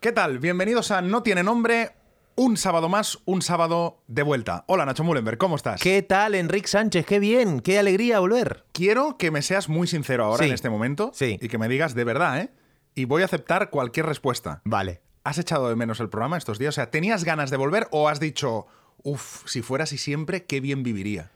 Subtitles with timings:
[0.00, 0.38] ¿Qué tal?
[0.38, 1.90] Bienvenidos a No Tiene Nombre,
[2.34, 4.64] un sábado más, un sábado de vuelta.
[4.66, 5.80] Hola Nacho Mullenberg, ¿cómo estás?
[5.80, 7.04] ¿Qué tal, Enrique Sánchez?
[7.04, 7.60] ¡Qué bien!
[7.60, 8.64] ¡Qué alegría volver!
[8.72, 10.48] Quiero que me seas muy sincero ahora Sí.
[10.48, 11.38] en este momento Sí.
[11.40, 12.50] y que me digas de verdad, ¿eh?
[12.94, 14.62] Y voy a aceptar cualquier respuesta.
[14.64, 15.02] Vale.
[15.22, 16.70] ¿Has echado de menos el programa estos días?
[16.74, 18.66] O sea, ¿tenías ganas de volver o has dicho,
[19.02, 21.30] uff, si fuera así siempre, qué bien viviría?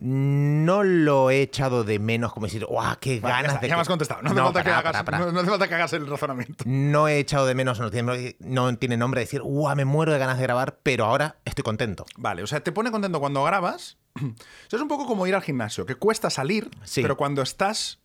[0.00, 3.68] No lo he echado de menos como decir, ¡guau, qué Vale, ya ganas está, de
[3.68, 3.76] ya que-".
[3.76, 4.22] me has contestado.
[4.22, 6.64] No No, hagas, hace falta que hagas el razonamiento.
[6.66, 10.18] No he echado de menos, no tiene, no tiene nombre decir, ¡guau, me muero de
[10.18, 10.78] ganas de grabar!
[10.82, 12.06] Pero ahora estoy contento.
[12.16, 13.98] Vale, o sea, te pone contento cuando grabas.
[14.72, 17.02] Es un poco como ir al gimnasio, que cuesta salir, Sí.
[17.02, 17.98] pero cuando estás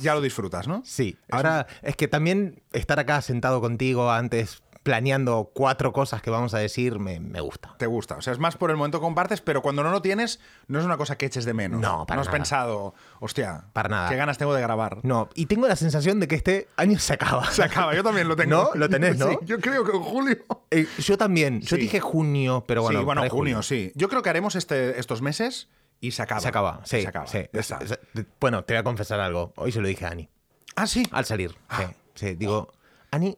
[0.00, 0.82] ya lo disfrutas, ¿no?
[0.84, 1.16] Sí.
[1.30, 6.58] Ahora, es que también estar acá sentado contigo antes, planeando cuatro cosas que vamos a
[6.58, 7.74] decir, me, me gusta.
[7.78, 8.16] Te gusta.
[8.16, 10.38] O sea, es más por el momento que compartes, pero cuando no lo tienes,
[10.68, 11.80] no es una cosa que eches de menos.
[11.80, 12.38] No, para No has nada.
[12.38, 14.08] pensado, hostia, Para nada.
[14.10, 14.98] qué ganas tengo de grabar.
[15.02, 17.50] No, y tengo la sensación de que este año se acaba.
[17.50, 18.50] Se acaba, yo también lo tengo.
[18.56, 18.70] ¿No?
[18.74, 19.30] Lo tenés, ¿no?
[19.30, 20.36] Sí, yo creo que en julio.
[20.70, 21.60] Eh, yo también.
[21.62, 21.82] Yo Sí.
[21.82, 23.00] dije junio, pero bueno.
[23.00, 23.90] sí, bueno, junio, sí.
[23.94, 25.68] Yo creo que haremos este, estos meses
[26.00, 26.40] y se acaba.
[26.42, 27.00] Se acaba, sí.
[27.00, 27.26] Se acaba.
[27.26, 27.38] sí.
[27.52, 27.78] Ya está.
[27.78, 29.54] Es- es- Bueno, te voy a confesar algo.
[29.56, 30.28] Hoy se lo dije a Ani.
[30.76, 31.06] Ah, sí.
[31.10, 31.56] Al salir.
[31.78, 32.34] Sí, sí.
[32.34, 32.72] Digo,
[33.10, 33.36] Ani,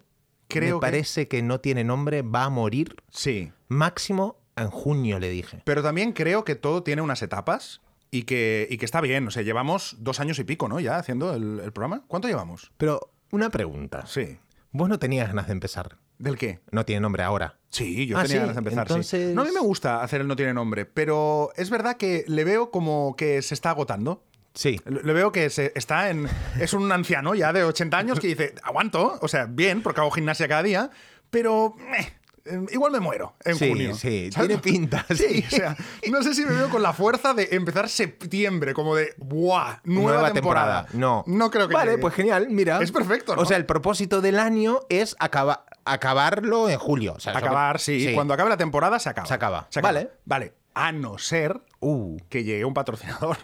[0.48, 1.42] Creo me que- parece que...
[1.42, 3.52] no tiene nombre, va a morir Sí.
[3.68, 5.62] máximo en junio, le dije.
[5.64, 9.26] Pero también creo que todo tiene unas etapas y que, y que está bien.
[9.26, 10.80] O sea, llevamos dos años y pico, ¿no?
[10.80, 12.04] Ya haciendo el, el programa.
[12.08, 12.72] ¿Cuánto llevamos?
[12.78, 14.06] Pero una pregunta.
[14.06, 14.38] Sí.
[14.72, 15.96] Vos no tenías ganas de empezar.
[16.18, 16.60] ¿Del qué?
[16.70, 17.58] No tiene nombre ahora.
[17.68, 18.86] Sí, yo Ah, tenía sí, ganas de empezar.
[18.88, 18.92] sí.
[18.94, 22.24] entonces- No, a mí me gusta hacer el no tiene nombre, pero es verdad que
[22.26, 24.24] le veo como que se está agotando.
[24.56, 24.80] Sí.
[24.84, 26.28] Le veo que se está en.
[26.58, 30.10] Es un anciano ya de 80 años que dice, aguanto, o sea, bien, porque hago
[30.10, 30.90] gimnasia cada día,
[31.30, 31.74] pero.
[31.96, 32.12] eh,
[32.46, 33.94] eh, igual me muero en Sí, junio.
[33.96, 34.48] sí, ¿Sabes?
[34.48, 35.44] tiene pinta, Sí, sí.
[35.46, 35.76] o sea,
[36.10, 39.78] no sé si me veo con la fuerza de empezar septiembre, como de, ¡buah!
[39.84, 40.86] Nueva, temporada.
[40.92, 41.22] No.
[41.26, 41.74] No creo que.
[41.74, 42.00] Vale, llegue.
[42.02, 42.80] pues genial, mira.
[42.80, 43.42] Es perfecto, ¿no?
[43.42, 47.14] O sea, el propósito del año es acaba- acabarlo en julio.
[47.16, 48.12] O sea, Acabar, sí.
[48.14, 49.26] Cuando acabe la temporada se acaba.
[49.26, 49.68] Se acaba.
[49.82, 50.10] Vale.
[50.24, 50.54] Vale.
[50.74, 52.16] A no ser Uh.
[52.28, 53.38] que llegue un patrocinador.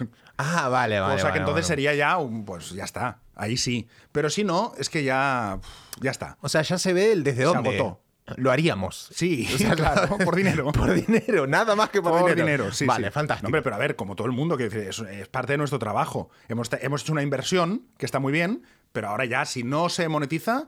[0.45, 1.14] Ah, vale, vale.
[1.14, 2.45] o sea que entonces sería ya un.
[2.45, 3.19] Pues ya está.
[3.35, 3.89] Ahí sí.
[4.13, 5.58] Pero si no, es que ya.
[6.01, 6.36] Ya está.
[6.41, 7.69] O sea, ya se ve el desde Se dónde.
[7.79, 8.01] agotó.
[8.36, 9.08] Lo haríamos.
[9.13, 10.70] Sí, O sea, claro, por dinero.
[10.73, 12.47] Por dinero, nada más que por, Por dinero.
[12.47, 12.86] dinero, sí.
[12.86, 13.13] Vale, sí.
[13.13, 13.45] fantástico.
[13.45, 15.79] No, hombre, pero a ver, como todo el mundo, que es, es parte de nuestro
[15.79, 16.30] trabajo.
[16.48, 20.09] Hemos, hemos hecho una inversión que está muy bien, pero ahora ya, si no se
[20.09, 20.67] monetiza,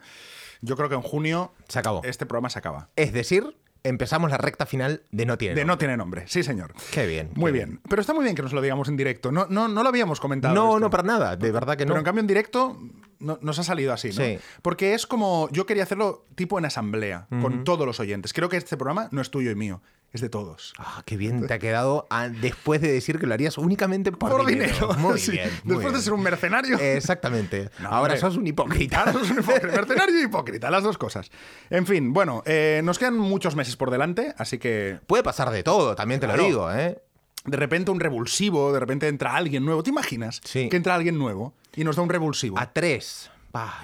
[0.63, 2.01] yo creo que en junio Se acabó.
[2.05, 2.89] este programa se acaba.
[2.97, 5.79] Es decir, empezamos la recta final de No Tiene De no Nombre.
[5.87, 6.73] tiene nombre, sí, señor.
[6.91, 7.31] Qué bien.
[7.35, 7.81] Muy qué bien.
[7.89, 9.31] Pero está muy bien que nos lo digamos en directo.
[9.31, 10.55] No, no, no lo habíamos comentado.
[10.55, 10.81] No, esto.
[10.81, 11.37] no, para nada.
[11.37, 11.91] De verdad que no.
[11.91, 12.79] Pero en cambio en directo
[13.21, 14.15] no- nos ha salido así, ¿no?
[14.15, 14.39] Sí.
[14.63, 18.33] Porque es como, yo quería hacerlo tipo en asamblea, con todos los oyentes.
[18.33, 19.81] Creo que este programa no es tuyo y mío,
[20.15, 20.73] es de todos.
[20.79, 24.31] Ah, qué bien te ha quedado ah, después de decir que lo harías únicamente por,
[24.31, 24.95] Por dinero.
[24.99, 25.33] Muy Sí.
[25.33, 25.51] bien.
[25.65, 26.79] muy Después de ser un mercenario.
[26.79, 27.69] Exactamente.
[27.81, 28.19] No, Ahora hombre.
[28.19, 29.01] sos un hipócrita.
[29.01, 31.31] Ahora sos un hipócrita, mercenario y hipócrita, las dos cosas.
[31.69, 35.63] En fin, bueno, eh, nos quedan muchos meses por delante, así que Puede pasar de
[35.63, 36.43] todo, también te Claro.
[36.43, 37.03] lo digo, ¿eh?
[37.45, 39.83] de repente un revulsivo, de repente entra alguien nuevo.
[39.83, 40.69] ¿Te imaginas Sí.
[40.71, 42.59] que entra alguien nuevo y nos da un revulsivo?
[42.59, 43.31] A tres.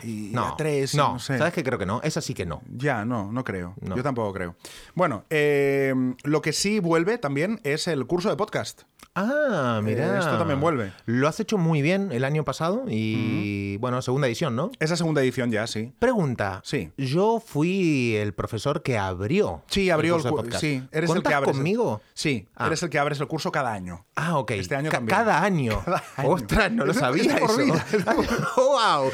[0.02, 0.56] Y no.
[0.58, 1.38] No, no sé.
[1.38, 2.00] ¿sabes qué creo que no?
[2.02, 2.62] Esa sí que no.
[2.76, 3.74] Ya, no, no creo.
[3.80, 3.96] No.
[3.96, 4.56] Yo tampoco creo.
[4.94, 5.94] Bueno, eh,
[6.24, 8.82] lo que sí vuelve también es el curso de podcast.
[9.14, 10.16] Ah, mira.
[10.16, 10.92] Eh, esto también vuelve.
[11.06, 14.70] Lo has hecho muy bien el año pasado y, bueno, segunda edición, ¿no?
[14.78, 15.92] Esa segunda edición ya, sí.
[15.98, 16.60] Pregunta.
[16.64, 16.90] Sí.
[16.96, 19.62] Yo fui el profesor que abrió.
[19.66, 20.60] Sí, abrió el curso de podcast.
[20.60, 21.50] Sí, eres el que ¿Cuentas abres.
[21.50, 22.00] el- conmigo?
[22.14, 22.66] Sí, Ah.
[22.66, 24.04] eres el que abres el curso cada año.
[24.14, 24.52] Ah, ok.
[24.52, 25.16] Este año Ca- también.
[25.18, 25.80] Cada año.
[25.84, 26.28] Cada año.
[26.30, 28.06] Ostras, no lo sabía es eso.
[28.56, 29.10] wow.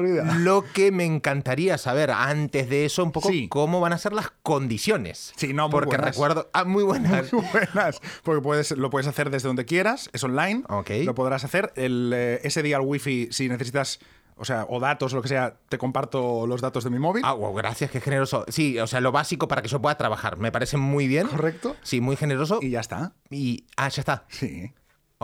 [0.00, 3.48] Lo que me encantaría saber antes de eso, un poco Sí.
[3.48, 5.32] cómo van a ser las condiciones.
[5.36, 6.14] Sí, no, muy Porque buenas.
[6.14, 6.50] recuerdo.
[6.52, 7.32] Ah, muy buenas.
[7.32, 8.00] Muy buenas.
[8.22, 10.62] Porque puedes, lo puedes hacer desde donde quieras, es online.
[11.04, 11.72] Lo podrás hacer.
[11.76, 14.00] El, eh, ese día al wifi, si necesitas,
[14.36, 17.22] o sea, o datos, lo que sea, te comparto los datos de mi móvil.
[17.24, 18.44] Ah, wow, gracias, qué generoso.
[18.48, 20.36] Sí, o sea, lo básico para que yo pueda trabajar.
[20.38, 21.26] Me parece muy bien.
[21.28, 21.76] Correcto.
[21.82, 22.58] Sí, muy generoso.
[22.62, 23.12] Y ya está.
[23.30, 23.66] Y.
[23.76, 24.24] Ah, ya está.
[24.28, 24.72] Sí.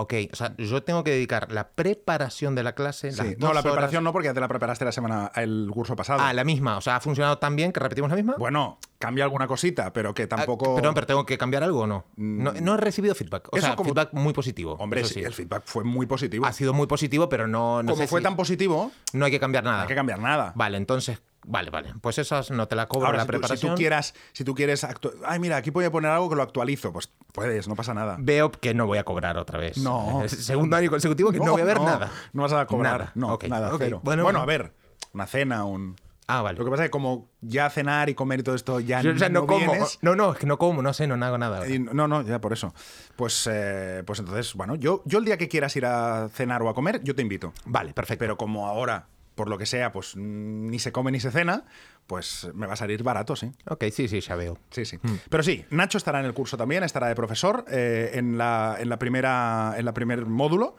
[0.01, 3.11] Ok, o sea, yo tengo que dedicar la preparación de la clase.
[3.11, 3.19] Sí.
[3.19, 5.97] las No, la preparación horas- no, porque ya te la preparaste la semana, el curso
[5.97, 6.21] pasado.
[6.23, 6.77] Ah, la misma.
[6.77, 8.37] O sea, ¿ha funcionado tan bien que repetimos la misma?
[8.39, 10.77] Bueno, cambia alguna cosita, pero que Ah, tampoco.
[10.77, 12.05] Perdón, pero tengo que cambiar algo o no?
[12.17, 13.49] No, no he recibido feedback.
[13.53, 14.75] O Eso sea, como- feedback muy positivo.
[14.79, 15.21] Hombre, sí, sí.
[15.23, 16.47] el feedback fue muy positivo.
[16.47, 19.31] Ha sido muy positivo, pero no, no Como sé fue si- tan positivo, No hay
[19.33, 19.77] que cambiar nada.
[19.79, 20.53] no hay que cambiar nada.
[20.55, 21.19] Vale, entonces,
[21.49, 21.95] vale, vale.
[22.00, 23.73] Pues esas no te la cobro Ahora, la si tú, si preparación.
[23.75, 24.87] tú quieras, si tú quieres
[25.27, 26.93] Ay, mira, aquí voy a poner algo que lo actualizo.
[26.93, 28.17] Pues puedes, no pasa nada.
[28.19, 29.79] Veo que no voy a cobrar otra vez.
[29.79, 30.23] No.
[30.29, 32.11] Segundo año consecutivo que no, voy a ver nada.
[32.33, 32.99] No vas a cobrar.
[32.99, 33.12] Nada.
[33.15, 34.00] No, Ok, nada, cero.
[34.03, 34.41] Bueno, Bueno, bueno.
[34.41, 34.73] a ver,
[35.12, 35.97] una cena, un.
[36.31, 36.59] Ah, vale.
[36.59, 39.12] Lo que pasa es que como ya cenar y comer y todo esto ya Yo
[39.12, 39.61] ya no, como.
[39.73, 41.67] vienes, No, no, es que no como, no sé, no hago nada.
[41.67, 42.75] y no, no, ya por eso.
[43.17, 46.69] Pues, eh, pues entonces, bueno, yo, yo el día que quieras ir a cenar o
[46.69, 47.55] a comer, yo te invito.
[47.65, 48.21] Vale, perfecto.
[48.21, 49.06] Pero como ahora
[49.38, 51.64] por lo que sea, pues mm, ni se come ni se cena,
[52.06, 53.50] pues me va a salir barato, sí.
[53.69, 54.58] Ok, sí, sí, ya veo.
[54.70, 54.99] Sí, sí.
[55.31, 58.88] Pero sí, Nacho estará en el curso también, estará de profesor eh, en, la, en
[58.90, 60.76] la primera en la primer módulo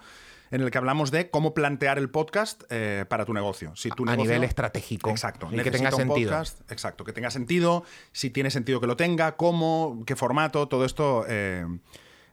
[0.52, 3.72] en el que hablamos de cómo plantear el podcast eh, para tu negocio.
[3.76, 5.12] Si tu a negocio- nivel estratégico.
[5.12, 5.48] Exacto.
[5.52, 6.32] Y que tenga sentido.
[6.32, 10.86] podcast, exacto, que tenga sentido, si tiene sentido que lo tenga, cómo, qué formato, todo
[10.86, 11.24] esto.
[11.28, 11.66] eh,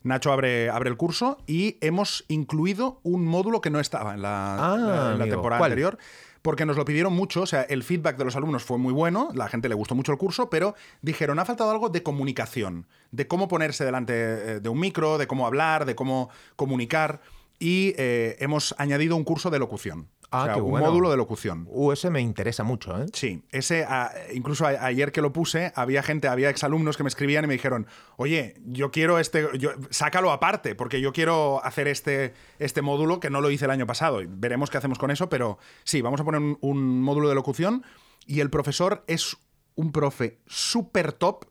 [0.03, 4.55] Nacho abre, abre el curso y hemos incluido un módulo que no estaba en la,
[4.75, 5.29] Ah, la- en la amigo.
[5.37, 5.73] temporada ¿Cuál?
[5.73, 5.99] anterior.
[6.43, 9.31] Porque nos lo pidieron mucho, o sea, el feedback de los alumnos fue muy bueno,
[9.35, 13.27] la gente le gustó mucho el curso, pero dijeron, ha faltado algo de comunicación, de
[13.27, 17.21] cómo ponerse delante eh, de un micro, de cómo hablar, de cómo comunicar,
[17.59, 20.07] y eh, hemos añadido un curso de locución.
[20.31, 20.87] Ah, o sea, qué un bueno.
[20.87, 21.67] módulo de locución.
[21.71, 23.07] Uh, ese me interesa mucho, ¿eh?
[23.13, 27.09] Sí, ese, a- incluso a- ayer que lo puse, había gente, había exalumnos que me
[27.09, 27.87] escribían y me dijeron,
[28.17, 33.31] oye, yo quiero este, yo- sácalo aparte, porque yo quiero hacer este, este módulo que
[33.31, 34.21] no lo hice el año pasado.
[34.23, 37.35] Y veremos qué hacemos con eso, pero sí, vamos a poner un, un módulo de
[37.35, 37.85] locución
[38.27, 39.37] y el profesor es
[39.77, 41.45] un profe súper top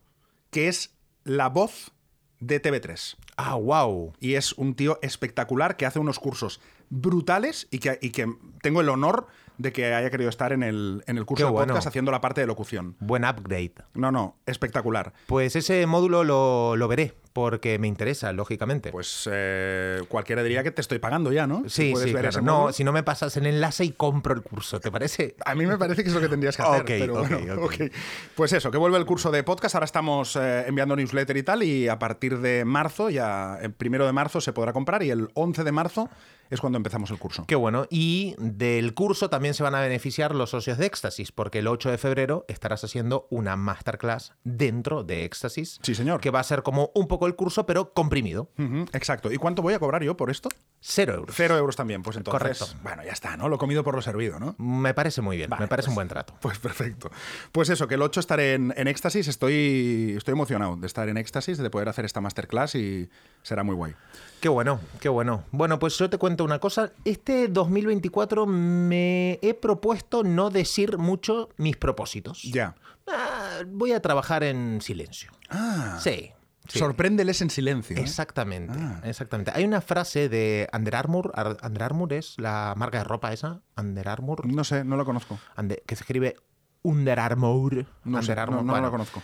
[0.51, 1.91] que es la voz
[2.39, 3.15] de TV3.
[3.37, 4.13] Ah, wow.
[4.19, 6.59] Y es un tío espectacular que hace unos cursos
[6.89, 8.27] brutales y que, y que
[8.61, 9.27] tengo el honor
[9.57, 11.67] de que haya querido estar en el, en el curso Qué de bueno.
[11.67, 12.95] podcast haciendo la parte de locución.
[12.99, 13.73] Buen upgrade.
[13.93, 15.13] No, no, espectacular.
[15.27, 18.91] Pues ese módulo lo, lo veré, porque me interesa, lógicamente.
[18.91, 21.63] Pues eh, cualquiera diría que te estoy pagando ya, ¿no?
[21.69, 22.37] Si sí, puedes sí, ver claro.
[22.37, 25.35] ese No, si no me pasas el enlace y compro el curso, ¿te parece?
[25.45, 26.81] A mí me parece que es lo que tendrías que hacer.
[26.81, 27.73] Ok, pero ok, bueno, ok.
[27.81, 27.91] ok.
[28.35, 29.75] Pues eso, que vuelve el curso de podcast.
[29.75, 31.63] Ahora estamos eh, enviando newsletter y tal.
[31.63, 35.01] Y a partir de marzo, ya el primero de marzo se podrá comprar.
[35.03, 36.09] Y el 11 de marzo
[36.49, 37.45] es cuando empezamos el curso.
[37.47, 37.87] Qué bueno.
[37.89, 41.91] Y del curso también se van a beneficiar los socios de Éxtasis, porque el 8
[41.91, 45.79] de febrero estarás haciendo una masterclass dentro de Éxtasis.
[45.81, 46.21] Sí, señor.
[46.21, 48.49] Que va a ser como un poco el curso, pero comprimido.
[48.93, 49.31] Exacto.
[49.31, 50.49] ¿Y cuánto voy a cobrar yo por esto?
[50.87, 51.35] Cero euros.
[51.35, 52.03] Cero euros también.
[52.03, 52.67] Pues entonces, Correcto.
[52.83, 53.49] bueno, ya está, ¿no?
[53.49, 54.55] Lo comido por lo servido, ¿no?
[54.59, 56.35] Me parece muy bien, Vale, me parece pues- un buen trato.
[56.41, 57.09] Pues perfecto.
[57.51, 59.27] Pues eso, que el 8 estaré en, en éxtasis.
[59.27, 63.09] Estoy, estoy emocionado de estar en éxtasis, de poder hacer esta masterclass y
[63.41, 63.95] será muy guay.
[64.41, 65.43] Qué bueno, qué bueno.
[65.51, 66.91] Bueno, pues yo te cuento una cosa.
[67.03, 72.43] Este 2024 me he propuesto no decir mucho mis propósitos.
[72.43, 72.75] Ya.
[73.07, 75.31] Ah, voy a trabajar en silencio.
[75.49, 76.31] Ah, Sí.
[76.67, 76.79] Sí.
[76.79, 77.97] sorpréndeles en silencio.
[77.97, 78.01] ¿eh?
[78.01, 79.01] Exactamente, Ah.
[79.03, 79.51] exactamente.
[79.53, 81.31] Hay una frase de Under Armour.
[81.35, 83.61] Ar- Under Armour es la marca de ropa esa.
[83.77, 84.45] Under Armour.
[84.45, 85.39] No sé, no lo conozco.
[85.85, 86.35] Que se escribe
[86.83, 87.85] Under Armour.
[88.03, 88.87] No sé, Under Armour, no, no bueno.
[88.87, 89.21] lo conozco.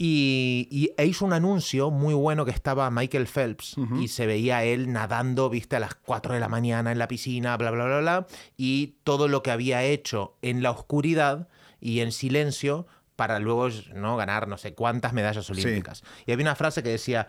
[0.00, 4.62] Y, y e hizo un anuncio muy bueno que estaba Michael Phelps y se veía
[4.62, 7.98] él nadando, viste, a las 4 de la mañana en la piscina, bla, bla, bla,
[7.98, 8.26] bla,
[8.56, 11.48] y todo lo que había hecho en la oscuridad
[11.80, 12.86] y en silencio
[13.18, 14.16] para luego ¿no?
[14.16, 16.04] ganar no sé cuántas medallas olímpicas.
[16.24, 17.26] Y había una frase que decía,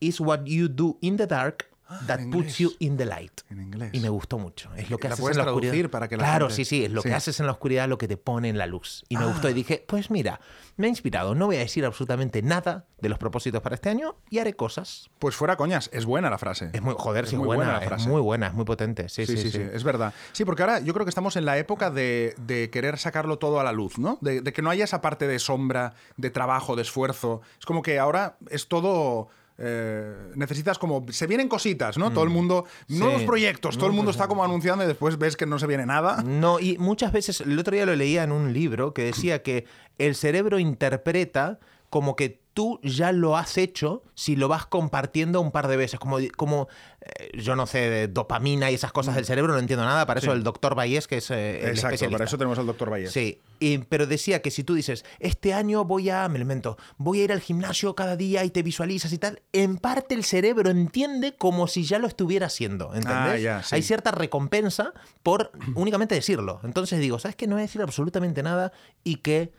[0.00, 1.68] is what you do in the dark
[2.06, 3.40] that en puts you in the light.
[3.50, 3.90] En inglés.
[3.92, 4.70] Y me gustó mucho.
[4.74, 5.90] Es lo que ¿La haces en la oscuridad.
[5.90, 7.08] para que la claro, gente- sí, sí, es lo Sí.
[7.08, 9.04] que haces en la oscuridad lo que te pone en la luz.
[9.08, 9.50] Y me gustó Ah.
[9.50, 10.40] y dije, pues mira,
[10.76, 11.34] me ha inspirado.
[11.34, 15.10] No voy a decir absolutamente nada de los propósitos para este año y haré cosas.
[15.18, 16.70] Pues fuera coñas, es buena la frase.
[16.72, 18.08] Es muy, joder, Es sí, es muy buena, buena la es frase.
[18.08, 19.08] muy buena, es muy potente.
[19.08, 20.14] Sí, Sí, sí, sí, es verdad.
[20.32, 23.60] Sí, porque ahora yo creo que estamos en la época de, de querer sacarlo todo
[23.60, 24.18] a la luz, ¿no?
[24.20, 27.40] De, de que no haya esa parte de sombra, de trabajo, de esfuerzo.
[27.58, 29.28] Es como que ahora es todo.
[29.58, 31.04] Eh, necesitas como.
[31.10, 32.10] Se vienen cositas, ¿no?
[32.10, 32.64] Todo el mundo.
[32.88, 33.26] Nuevos Mm.
[33.26, 36.22] Proyectos, todo el mundo está como anunciando y después ves que no se viene nada.
[36.22, 39.64] No, y muchas veces, el otro día lo leía en un libro que decía que
[39.98, 41.58] el cerebro interpreta
[41.90, 45.98] como que tú ya lo has hecho si lo vas compartiendo un par de veces.
[45.98, 46.68] Como, como
[47.00, 50.06] eh, yo no sé, de dopamina y esas cosas del cerebro, no entiendo nada.
[50.06, 50.36] Para eso Sí.
[50.36, 52.18] el doctor Bayes, que es eh, el Exacto, especialista.
[52.18, 53.08] para eso tenemos al doctor Valle.
[53.08, 56.76] Sí, y- pero decía que si tú dices, este año voy a, me lo invento,
[56.98, 60.22] voy a ir al gimnasio cada día y te visualizas y tal, en parte el
[60.24, 63.10] cerebro entiende como si ya lo estuviera haciendo, ¿entendés?
[63.16, 63.74] Ah, ya, sí.
[63.76, 64.92] Hay cierta recompensa
[65.22, 66.60] por únicamente decirlo.
[66.64, 67.46] Entonces digo, ¿sabes qué?
[67.46, 68.72] No voy a decir absolutamente nada
[69.04, 69.52] y que...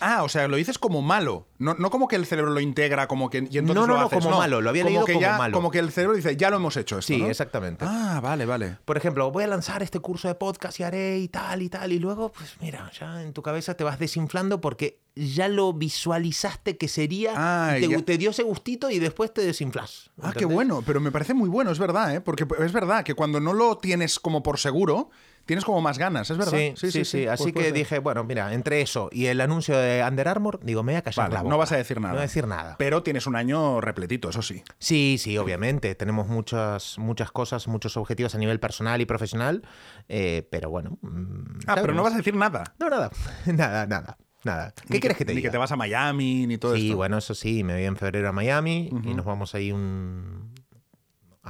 [0.00, 1.46] Ah, o sea, lo dices como malo.
[1.58, 3.38] No, no como que el cerebro lo integra, como que.
[3.50, 5.38] Y entonces No, no, lo no, haces, como malo, lo había leído que como ya-
[5.38, 5.54] malo.
[5.54, 7.12] Como que el cerebro dice, ya lo hemos hecho esto.
[7.12, 7.26] Sí, ¿no?
[7.28, 7.84] exactamente.
[7.88, 8.78] Ah, vale, vale.
[8.84, 11.92] Por ejemplo, voy a lanzar este curso de podcast y haré y tal y tal.
[11.92, 16.76] Y luego, pues mira, ya en tu cabeza te vas desinflando porque ya lo visualizaste
[16.76, 17.32] que sería.
[17.36, 18.00] Ah, te, ya.
[18.02, 20.10] te dio ese gustito y después te desinflas.
[20.22, 22.20] Ah, qué bueno, pero me parece muy bueno, es verdad, ¿eh?
[22.20, 25.10] Porque es verdad que cuando no lo tienes como por seguro,
[25.48, 26.52] tienes como más ganas, es verdad.
[26.76, 27.26] Sí, sí, sí.
[27.26, 30.60] Así Pues puede que dije, bueno, mira, entre eso y el anuncio de Under Armour,
[30.62, 31.50] digo, me voy a callar Vale, la boca.
[31.50, 32.10] no vas a decir nada.
[32.12, 32.76] No voy a decir nada.
[32.78, 34.62] Pero tienes un año repletito, eso sí.
[34.78, 35.94] Sí, sí, obviamente.
[35.96, 39.62] Tenemos muchas, muchas cosas, muchos objetivos a nivel personal y profesional.
[40.08, 40.98] eh, pero bueno.
[41.02, 42.74] mm, Ah, pero no vas a decir nada.
[42.78, 43.10] No, nada.
[43.46, 44.18] nada, nada.
[44.44, 44.72] Nada.
[44.86, 45.48] ¿Qué Ni quieres que te Ni diga?
[45.48, 46.96] que te vas a Miami, ni todo sí, esto.
[46.96, 50.54] bueno, eso sí, me voy en febrero a Miami y nos vamos ahí un...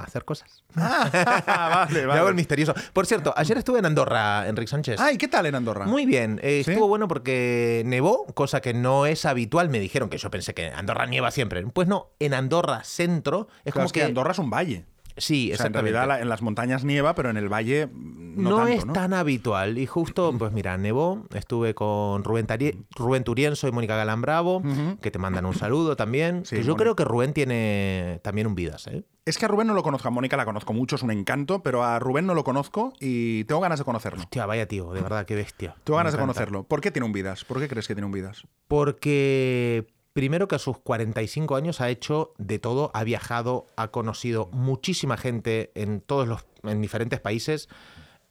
[0.01, 0.63] a hacer cosas.
[0.75, 2.33] Ah, vale, Me hago el vale.
[2.35, 2.73] misterioso.
[2.93, 4.99] Por cierto, ayer estuve en Andorra, Enrique Sánchez.
[4.99, 5.85] Ay, ¿qué tal en Andorra?
[5.85, 6.71] Muy bien, eh, ¿Sí?
[6.71, 9.69] estuvo bueno porque nevó, cosa que no es habitual.
[9.69, 11.65] Me dijeron que yo pensé que Andorra nieva siempre.
[11.67, 14.85] Pues no, en Andorra centro es Claro, como es que, Andorra es un valle.
[15.19, 18.55] Sí, O sea, en realidad en las montañas nieva, pero en el valle no, no,
[18.57, 18.93] tanto, es ¿no?
[18.93, 19.77] tan habitual.
[19.77, 21.25] Y justo, pues mira, nevó.
[21.33, 24.61] Estuve con Rubén, Tari- Rubén Turienzo y Mónica Galán Bravo,
[25.01, 26.45] que te mandan un saludo también.
[26.45, 29.03] Sí, que yo creo que Rubén tiene también un Vidas, ¿eh?
[29.25, 31.61] Es que a Rubén no lo conozco, a Mónica la conozco mucho, es un encanto,
[31.61, 34.21] pero a Rubén no lo conozco y tengo ganas de conocerlo.
[34.21, 35.75] Hostia, vaya tío, de verdad, qué bestia.
[35.83, 36.63] Tengo Me ganas de conocerlo.
[36.63, 37.45] ¿Por qué tiene un Vidas?
[37.45, 38.47] ¿Por qué crees que tiene un Vidas?
[38.67, 39.85] Porque
[40.19, 45.15] primero que a sus 45 años ha hecho de todo, ha viajado, ha conocido muchísima
[45.15, 47.69] gente en todos los en diferentes países.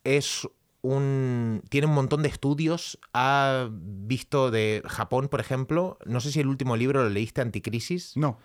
[0.04, 0.46] Es
[0.82, 6.40] un tiene un montón de estudios, ha visto de Japón, por ejemplo, no sé si
[6.40, 8.18] el último libro lo leíste Anticrisis.
[8.18, 8.38] No.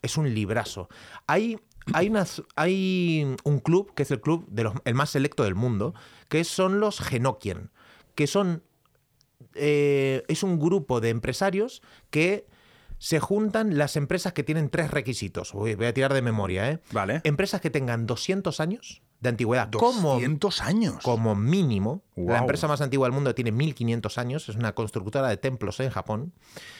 [0.00, 0.88] Es un librazo.
[1.26, 1.58] Hay
[1.92, 2.12] hay,
[2.54, 5.92] hay un club, que es el club de los, el más selecto del mundo,
[6.28, 7.72] que son los Genokien,
[8.14, 8.62] que son
[9.54, 12.46] eh, es un grupo de empresarios que
[13.00, 15.54] se juntan las empresas que tienen tres requisitos.
[15.54, 16.80] Uy, voy a tirar de memoria, ¿eh?
[16.92, 17.22] Vale.
[17.24, 20.96] Empresas que tengan 200 años de antigüedad como, 200 años.
[21.02, 22.02] como mínimo.
[22.14, 25.88] La empresa más antigua del mundo tiene 1500 años, es una constructora de templos en
[25.88, 26.34] Japón.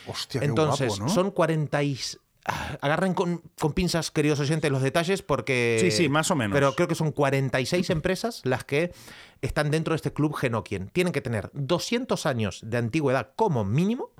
[0.06, 1.08] Hostia, qué Entonces, guapo, ¿no?
[1.08, 1.98] son 40 y...
[2.44, 5.78] ah, Agarren con, con pinzas, queridos oyentes, los detalles porque...
[5.80, 6.54] Sí, sí, más o menos.
[6.54, 8.92] Pero creo que son 46 empresas las que
[9.40, 10.90] están dentro de este club Genokien.
[10.90, 14.10] Tienen que tener 200 años de antigüedad como mínimo.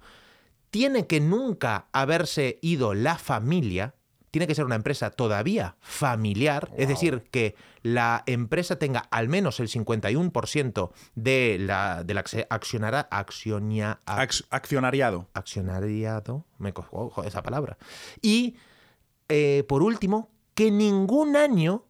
[0.71, 3.95] Tiene que nunca haberse ido la familia.
[4.31, 6.71] Tiene que ser una empresa todavía familiar.
[6.77, 14.01] Es decir, que la empresa tenga al menos el 51% de la, del accionara- accionia-
[14.07, 15.29] Ac- accionariado.
[15.35, 17.77] accionariado, me cojo ojo, esa palabra.
[18.23, 18.55] Y
[19.29, 21.85] eh, por último, que ningún año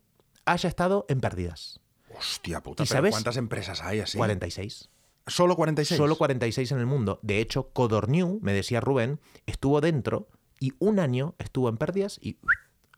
[0.46, 1.80] haya estado en pérdidas.
[2.16, 3.10] Hostia puta, ¿Y pero sabes?
[3.12, 4.16] ¿cuántas empresas hay así?
[4.16, 4.88] 46.
[5.30, 5.96] Solo 46.
[5.96, 7.18] Solo 46 en el mundo.
[7.22, 12.38] De hecho, Codorniu, me decía Rubén, estuvo dentro y un año estuvo en pérdidas y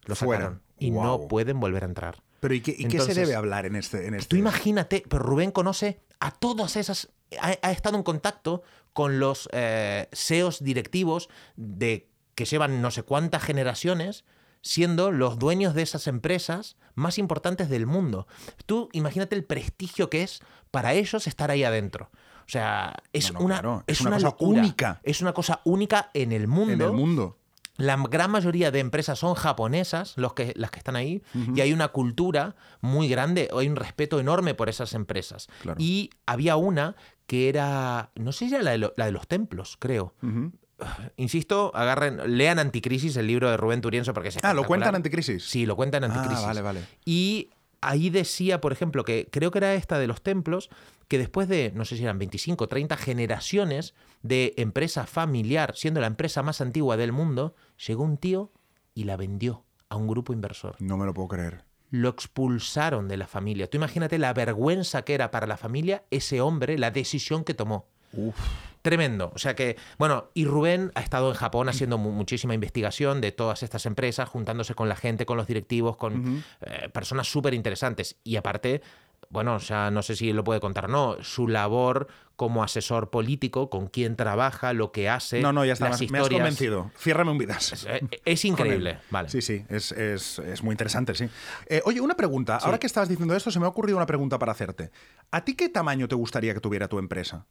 [0.05, 0.41] lo Fuera.
[0.41, 0.61] sacaron.
[0.79, 2.23] Y no pueden volver a entrar.
[2.39, 4.27] Pero ¿y qué, y qué se debe hablar en este, en este?
[4.27, 7.09] Tú imagínate, pero Rubén conoce a todas esas,
[7.39, 13.03] ha, ha estado en contacto con los eh, CEOs directivos de que llevan no sé
[13.03, 14.25] cuántas generaciones
[14.61, 18.27] siendo los dueños de esas empresas más importantes del mundo.
[18.65, 22.09] Tú imagínate el prestigio que es para ellos estar ahí adentro.
[22.45, 24.59] O sea, es No, no, una, claro, es es una una cosa locura.
[24.61, 24.99] única.
[25.03, 26.73] Es una cosa única en el mundo.
[26.73, 27.37] En el mundo.
[27.77, 31.23] La gran mayoría de empresas son japonesas, los que, las que están ahí,
[31.55, 35.47] y hay una cultura muy grande, hay un respeto enorme por esas empresas.
[35.63, 35.81] Claro.
[35.81, 36.95] Y había una
[37.25, 40.13] que era, no sé si era la de, lo- la de los templos, creo.
[41.17, 45.43] Insisto, agarren, lean Anticrisis, el libro de Rubén Turienzo, porque es Ah, ¿lo cuentan anticrisis?
[45.43, 46.43] Sí, lo cuentan en Anticrisis.
[46.43, 46.81] Ah, vale, vale.
[47.05, 47.49] Y
[47.87, 50.69] ahí decía, por ejemplo, que creo que era esta de los templos,
[51.07, 56.01] que después de, no sé si eran 25 o 30 generaciones de empresa familiar, siendo
[56.01, 58.51] la empresa más antigua del mundo, llegó un tío
[58.93, 60.75] y la vendió a un grupo inversor.
[60.79, 61.65] No me lo puedo creer.
[61.89, 63.69] Lo expulsaron de la familia.
[63.69, 67.87] Tú imagínate la vergüenza que era para la familia ese hombre, la decisión que tomó.
[68.13, 68.35] Uf.
[68.81, 69.31] Tremendo.
[69.33, 73.31] O sea que, bueno, y Rubén ha estado en Japón haciendo mu- muchísima investigación de
[73.31, 78.17] todas estas empresas, juntándose con la gente, con los directivos, con eh, personas súper interesantes.
[78.25, 78.81] Y aparte,
[79.29, 83.69] bueno, ya no sé si lo puede contar o no, su labor como asesor político,
[83.69, 85.39] con quién trabaja, lo que hace.
[85.39, 85.87] No, no, ya está.
[85.87, 86.41] las Me has- me has historias.
[86.41, 86.91] convencido.
[86.97, 87.85] Ciérrame un vidas.
[87.87, 88.95] Eh, Es increíble.
[88.95, 89.05] Con él.
[89.11, 89.29] Vale.
[89.29, 91.29] Sí, sí, es, es- es muy interesante, sí.
[91.67, 92.57] Eh, oye, una pregunta.
[92.57, 94.91] Ahora que estabas diciendo esto, se me ha ocurrido una pregunta para hacerte.
[95.31, 97.45] ¿A ti qué tamaño te gustaría que tuviera tu empresa?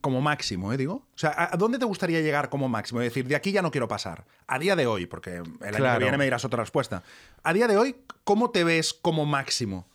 [0.00, 0.76] Como máximo, ¿eh?
[0.78, 0.94] Digo.
[0.94, 3.00] O sea, ¿a dónde te gustaría llegar como máximo?
[3.02, 4.24] Es decir, de aquí ya no quiero pasar.
[4.46, 7.02] A día de hoy, porque el año que viene me dirás otra respuesta.
[7.42, 9.86] A día de hoy, ¿cómo te ves como máximo?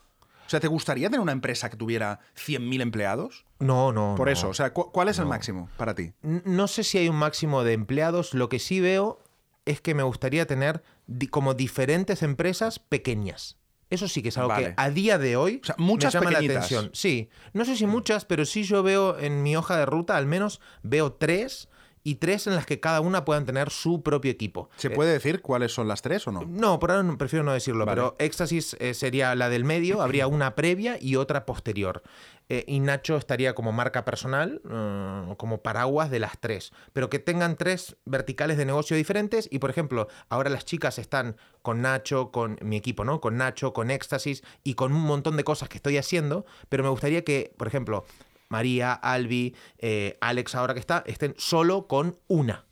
[0.45, 3.45] O sea, ¿te gustaría tener una empresa que tuviera 100.000 empleados?
[3.59, 4.15] No, no.
[4.17, 4.33] Por no.
[4.33, 6.13] eso, o sea, ¿cu- ¿cuál es el máximo para ti?
[6.21, 8.33] No sé si hay un máximo de empleados.
[8.33, 9.19] Lo que sí veo
[9.65, 10.83] es que me gustaría tener
[11.29, 13.57] como diferentes empresas pequeñas.
[13.91, 14.67] Eso sí que es algo Vale.
[14.69, 16.55] que a día de hoy O sea, muchas me llama pequeñitas.
[16.55, 16.89] la atención.
[16.93, 20.25] Sí, no sé si muchas, pero sí yo veo en mi hoja de ruta al
[20.25, 21.67] menos veo tres
[22.03, 24.70] y tres en las que cada una puedan tener su propio equipo.
[24.77, 26.41] ¿Se Eh, puede decir cuáles son las tres o no?
[26.48, 27.96] no, por ahora no- prefiero no decirlo, Vale.
[28.01, 32.01] pero Éxtasis eh, sería la del medio, habría una previa y otra posterior.
[32.50, 37.20] Eh, y Nacho estaría como marca personal, eh, como paraguas de las tres, pero que
[37.20, 42.31] tengan tres verticales de negocio diferentes y, por ejemplo, ahora las chicas están con Nacho,
[42.31, 43.22] con mi equipo, ¿no?
[43.22, 46.89] Con Nacho, con Éxtasis y con un montón de cosas que estoy haciendo, pero me
[46.89, 48.03] gustaría que, por ejemplo,
[48.51, 52.65] María, Albi, eh, Alex ahora que está, estén solo con una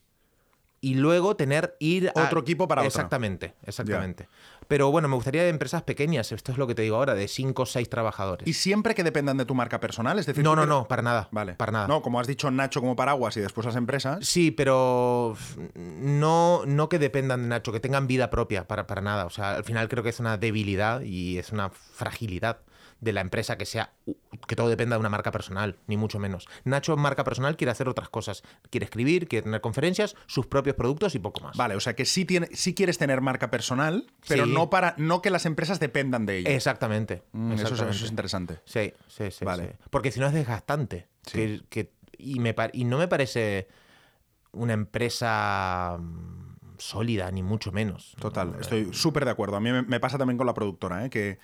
[0.82, 2.88] y luego tener ir a Otro equipo para otra.
[2.88, 4.28] Exactamente, exactamente.
[4.68, 7.28] Pero bueno, me gustaría de empresas pequeñas, esto es lo que te digo ahora, de
[7.28, 8.48] 5 o 6 trabajadores.
[8.48, 11.28] Y siempre que dependan de tu marca personal, es decir, no, no, no, para nada.
[11.32, 11.56] Vale.
[11.56, 11.88] Para nada.
[11.88, 14.20] No, como has dicho Nacho como paraguas y después las empresas.
[14.22, 15.36] Sí, pero
[15.76, 19.26] no, no que dependan de Nacho, que tengan vida propia, para, para nada.
[19.26, 22.60] O sea, al final creo que es una debilidad y es una fragilidad
[23.02, 23.94] de la empresa que sea
[24.48, 26.48] que todo dependa de una marca personal, ni mucho menos.
[26.66, 28.44] Nacho, marca personal, quiere hacer otras cosas.
[28.70, 31.56] Quiere escribir, quiere tener conferencias, sus propios productos y poco más.
[31.58, 34.52] Vale, o sea que sí, tiene, sí quieres tener marca personal, pero Sí.
[34.52, 36.50] no para no que las empresas dependan de ella.
[36.52, 37.24] Exactamente.
[37.32, 37.96] Mm, eso, es- exactamente.
[37.96, 38.60] eso es interesante.
[38.66, 39.46] Sí, sí, sí.
[39.46, 39.64] Vale.
[39.82, 39.88] sí.
[39.90, 41.08] Porque si no es desgastante.
[41.26, 41.32] Sí.
[41.34, 43.68] Que- que- y, me, y no me parece
[44.52, 48.16] una empresa mm, sólida, ni mucho menos.
[48.20, 49.56] Total, estoy súper de acuerdo.
[49.58, 51.10] A mí me, me pasa también con la productora, ¿eh?
[51.10, 51.40] que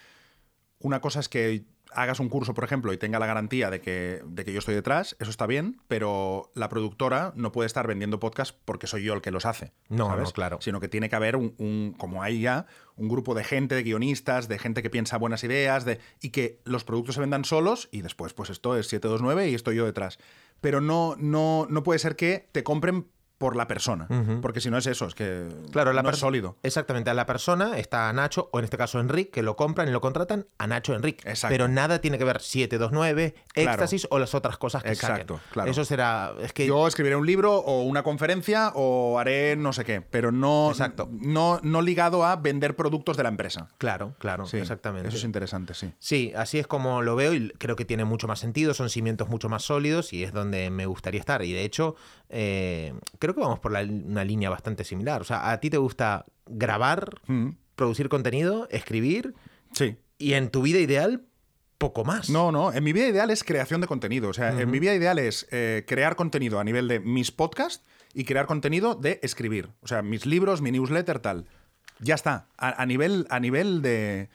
[0.86, 4.22] una cosa es que hagas un curso, por ejemplo, y tenga la garantía de que,
[4.25, 8.20] de que yo estoy detrás, eso está bien, pero la productora no puede estar vendiendo
[8.20, 9.72] podcast porque soy yo el que los hace.
[9.88, 10.25] No, ¿sabes?
[10.25, 10.58] no, claro.
[10.62, 12.65] Sino que tiene que haber un, un- como hay ya,
[12.98, 16.60] un grupo de gente, de guionistas, de gente que piensa buenas ideas, de, y que
[16.65, 20.18] los productos se vendan solos y después, pues esto es 729 y estoy yo detrás.
[20.60, 24.08] Pero no, no, no puede ser que te compren por la persona,
[24.42, 26.56] porque si no es eso, es que Claro, la no es sólido.
[26.63, 29.92] Exactamente, a la persona está Nacho, o en este caso Enrique, que lo compran y
[29.92, 31.27] lo contratan a Nacho Enrique.
[31.30, 31.54] Exacto.
[31.54, 33.72] Pero nada tiene que ver 729, Claro.
[33.72, 35.51] Éxtasis o las otras cosas que Exacto, saquen.
[35.51, 35.72] claro.
[35.72, 36.34] Eso será.
[36.42, 36.65] Es que.
[36.68, 41.10] Yo escribiré un libro o una conferencia o haré no sé qué, pero no, Exacto.
[41.12, 43.68] no, no ligado a vender productos de la empresa.
[43.77, 45.10] Claro, claro, Sí, exactamente.
[45.10, 45.92] Eso es interesante, sí.
[46.00, 49.30] Sí, así es como lo veo y creo que tiene mucho más sentido, son cimientos
[49.30, 51.42] mucho más sólidos y es donde me gustaría estar.
[51.44, 51.96] Y de hecho,
[52.29, 55.22] eh, creo que vamos por la- una línea bastante similar.
[55.22, 59.34] O sea, a ti te gusta grabar, Mm, producir contenido, escribir
[59.74, 59.98] Sí.
[60.17, 61.24] y en tu vida ideal,
[61.77, 62.29] poco más.
[62.29, 62.72] No, no.
[62.72, 64.29] En mi vida ideal es creación de contenido.
[64.29, 67.84] O sea, en mi vida ideal es eh, crear contenido a nivel de mis podcasts
[68.13, 69.70] y crear contenido de escribir.
[69.82, 71.46] O sea, mis libros, mi newsletter, tal.
[72.00, 72.48] Ya está.
[72.58, 74.29] A, a nivel, a nivel de,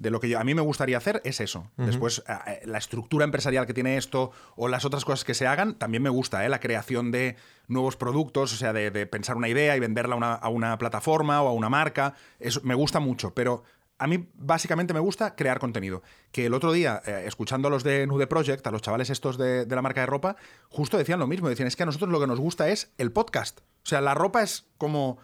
[0.00, 1.70] de lo que yo- a mí me gustaría hacer es eso.
[1.76, 5.46] Después, a- a- la estructura empresarial que tiene esto o las otras cosas que se
[5.46, 6.48] hagan, también me gusta, ¿eh?
[6.48, 7.36] La creación de
[7.68, 10.76] nuevos productos, o sea, de, de pensar una idea y venderla a una, a una
[10.78, 12.14] plataforma o a una marca.
[12.38, 13.62] Eso me gusta mucho, pero
[13.98, 16.02] a mí básicamente me gusta crear contenido.
[16.32, 19.36] Que el otro día, eh, escuchando a los de Nude Project, a los chavales estos
[19.36, 20.36] de, de la marca de ropa,
[20.70, 21.50] justo decían lo mismo.
[21.50, 23.60] Decían, es que a nosotros lo que nos gusta es el podcast.
[23.60, 25.18] O sea, la ropa es como...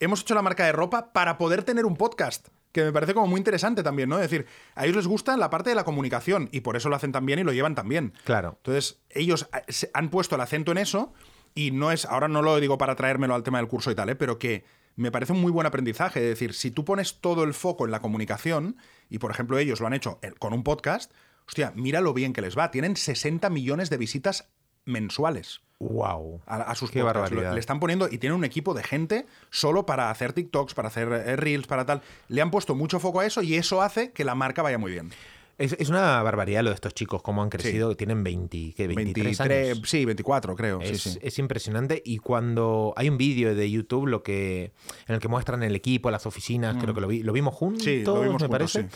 [0.00, 2.48] Hemos hecho la marca de ropa para poder tener un podcast.
[2.76, 4.16] Que me parece como muy interesante también, ¿no?
[4.16, 6.96] Es decir, a ellos les gusta la parte de la comunicación y por eso lo
[6.96, 8.12] hacen tan bien y lo llevan tan bien.
[8.24, 8.58] Claro.
[8.58, 11.14] Entonces, ellos eh, han puesto el acento en eso
[11.54, 14.10] y no es, ahora no lo digo para traérmelo al tema del curso y tal,
[14.10, 14.14] ¿eh?
[14.14, 16.20] pero que me parece un muy buen aprendizaje.
[16.20, 18.76] Es decir, si tú pones todo el foco en la comunicación,
[19.08, 21.14] y por ejemplo ellos lo han hecho eh, con un podcast,
[21.48, 22.70] hostia, mira lo bien que les va.
[22.70, 24.50] Tienen 60 millones de visitas
[24.86, 26.40] mensuales Wow.
[26.46, 27.20] a, a sus Qué podcasts.
[27.30, 27.52] barbaridad.
[27.52, 31.12] Le están poniendo y tienen un equipo de gente solo para hacer TikToks, para hacer
[31.12, 32.00] eh, Reels, para tal.
[32.28, 34.90] Le han puesto mucho foco a eso y eso hace que la marca vaya muy
[34.92, 35.10] bien.
[35.58, 38.88] Es, es una barbaridad lo de estos chicos, cómo han crecido, tienen 20, ¿qué?
[38.88, 39.80] 23 años.
[39.84, 40.80] sí, 24 creo.
[40.80, 41.18] Es, sí, sí.
[41.20, 44.72] es impresionante y cuando hay un vídeo de YouTube lo que
[45.08, 47.82] en el que muestran el equipo, las oficinas, creo que lo, vi, lo vimos juntos,
[47.82, 47.84] Mm.
[47.84, 48.88] Sí, lo vimos me juntos, parece.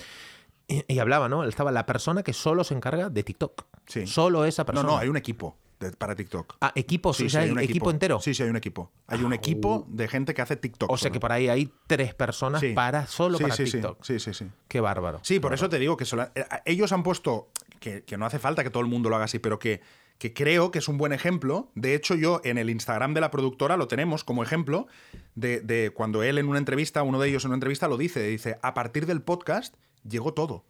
[0.66, 1.44] Y, y hablaba, ¿no?
[1.44, 3.64] Estaba la persona que solo se encarga de TikTok.
[3.86, 4.06] Sí.
[4.06, 4.88] Solo esa No, persona.
[4.88, 6.56] no, hay un equipo de- para TikTok.
[6.60, 7.90] Ah, equipos, Sí, o sí, sea, hay hay un equipo.
[7.90, 8.20] entero.
[8.20, 8.92] Sí, sí, hay un equipo.
[9.06, 10.90] Hay un Ah, equipo de gente que hace TikTok.
[10.90, 11.12] O sea solo.
[11.14, 12.72] que por ahí hay tres personas Sí.
[12.74, 13.56] para solo Sí, para.
[13.56, 14.04] TikTok.
[14.04, 14.46] Sí, sí, sí.
[14.68, 15.20] Qué bárbaro.
[15.22, 17.48] Sí, por eso te digo que eh, ellos han puesto,
[17.80, 19.80] que, que no hace falta que todo el mundo lo haga así, pero que,
[20.18, 21.70] que creo que es un buen ejemplo.
[21.74, 24.86] De hecho, yo en el Instagram de la productora lo tenemos como ejemplo
[25.34, 28.22] de, de cuando él en una entrevista, uno de ellos en una entrevista lo dice,
[28.24, 29.74] dice, a partir del podcast
[30.06, 30.66] llegó todo.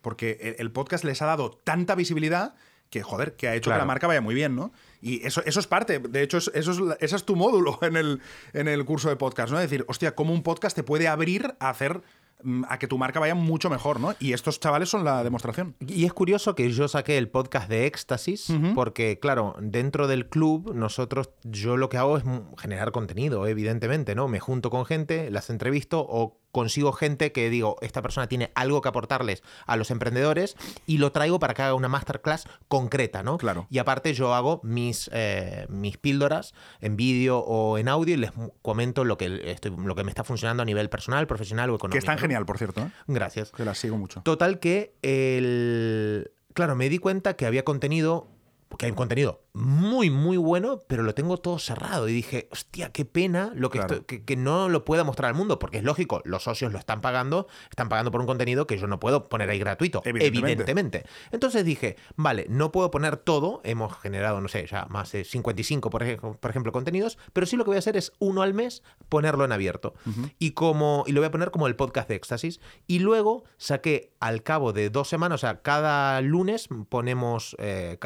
[0.00, 2.54] Porque el podcast les ha dado tanta visibilidad
[2.94, 4.72] que, joder, que ha hecho que la marca vaya muy bien, ¿no?
[5.02, 7.96] Y eso, eso es parte, de hecho, es- eso es, ese es tu módulo en
[7.96, 8.20] el,
[8.52, 9.58] en el curso de podcast, ¿no?
[9.58, 12.02] Es decir, hostia, cómo un podcast te puede abrir a hacer
[12.44, 14.14] mm, a que tu marca vaya mucho mejor, ¿no?
[14.20, 15.74] Y estos chavales son la demostración.
[15.80, 20.72] Y es curioso que yo saqué el podcast de Éxtasis, porque, claro, dentro del club,
[20.72, 22.24] nosotros, yo lo que hago es
[22.58, 24.28] generar contenido, evidentemente, ¿no?
[24.28, 28.80] Me junto con gente, las entrevisto o consigo gente que digo, esta persona tiene algo
[28.80, 33.36] que aportarles a los emprendedores y lo traigo para que haga una masterclass concreta, ¿no?
[33.38, 33.66] Claro.
[33.70, 38.30] Y aparte yo hago mis, eh, mis píldoras en vídeo o en audio y les
[38.62, 41.94] comento lo que, estoy, lo que me está funcionando a nivel personal, profesional o económico.
[41.94, 42.22] Que es tan ¿no?
[42.22, 42.90] genial, por cierto, ¿eh?
[43.08, 43.50] Gracias.
[43.50, 44.22] Que la sigo mucho.
[44.22, 46.30] Total que el...
[46.54, 48.28] Claro, me di cuenta que había contenido
[48.74, 52.08] porque hay un contenido muy, muy bueno, pero lo tengo todo cerrado.
[52.08, 54.04] Y dije, hostia, qué pena lo que, Claro.
[54.04, 57.00] que, que no lo pueda mostrar al mundo, porque es lógico, los socios lo están
[57.00, 60.50] pagando, están pagando por un contenido que yo no puedo poner ahí gratuito, Evidentemente.
[60.50, 61.04] evidentemente.
[61.30, 65.88] Entonces dije, vale, no puedo poner todo, hemos generado, no sé, ya más de 55,
[65.88, 68.54] por ejemplo, por ejemplo contenidos, pero sí lo que voy a hacer es uno al
[68.54, 69.94] mes, ponerlo en abierto.
[70.40, 72.58] Y como y lo voy a poner como el podcast de Éxtasis.
[72.88, 77.98] Y luego saqué al cabo de dos semanas, o sea, cada lunes ponemos, eh,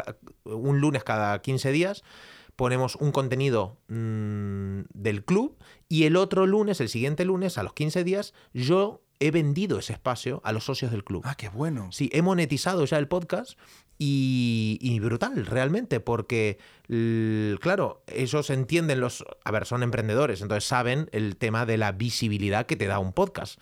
[0.58, 2.02] un lunes cada 15 días,
[2.56, 5.56] ponemos un contenido mm, del club
[5.88, 9.92] y el otro lunes, el siguiente lunes, a los 15 días, yo he vendido ese
[9.92, 11.22] espacio a los socios del club.
[11.24, 11.90] Ah, qué bueno.
[11.92, 13.58] Sí, he monetizado ya el podcast
[13.98, 16.58] y, y brutal, realmente, porque,
[17.60, 19.24] claro, ellos entienden los...
[19.44, 23.12] A ver, son emprendedores, entonces saben el tema de la visibilidad que te da un
[23.12, 23.60] podcast.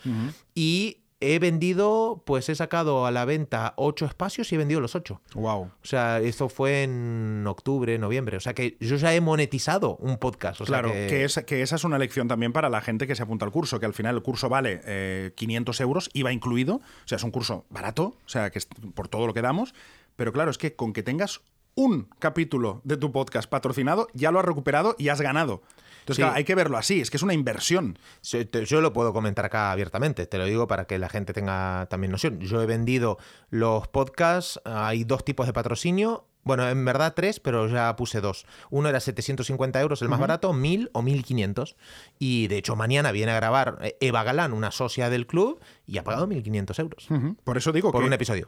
[0.54, 4.94] Y he vendido, pues he sacado a la venta ocho espacios y he vendido los
[4.94, 5.22] ocho.
[5.34, 5.62] Wow.
[5.62, 8.36] O sea, esto fue en octubre, noviembre.
[8.36, 10.60] O sea que yo ya he monetizado un podcast.
[10.60, 13.06] O sea Claro, que, que, es- que esa es una lección también para la gente
[13.06, 16.32] que se apunta al curso, que al final el curso vale eh, 500 euros, IVA
[16.32, 19.40] incluido, o sea, es un curso barato, o sea, que es por todo lo que
[19.42, 19.74] damos,
[20.16, 21.40] pero claro, es que con que tengas
[21.74, 25.62] un capítulo de tu podcast patrocinado, ya lo has recuperado y has ganado.
[26.06, 26.22] Entonces, Sí.
[26.22, 27.98] claro, hay que verlo así, es que es una inversión.
[28.30, 31.86] Te- Yo lo puedo comentar acá abiertamente, te lo digo para que la gente tenga
[31.90, 32.38] también noción.
[32.40, 33.18] Yo he vendido
[33.50, 36.26] los podcasts, hay dos tipos de patrocinio.
[36.44, 38.46] Bueno, en verdad tres, pero ya puse dos.
[38.70, 41.74] Uno era 750 euros, el más barato, 1000 o 1500.
[42.20, 45.98] Y de hecho, mañana viene a grabar eh, Eva Galán, una socia del club, y
[45.98, 47.08] ha pagado 1500 euros.
[47.42, 48.46] Por eso digo por que un episodio.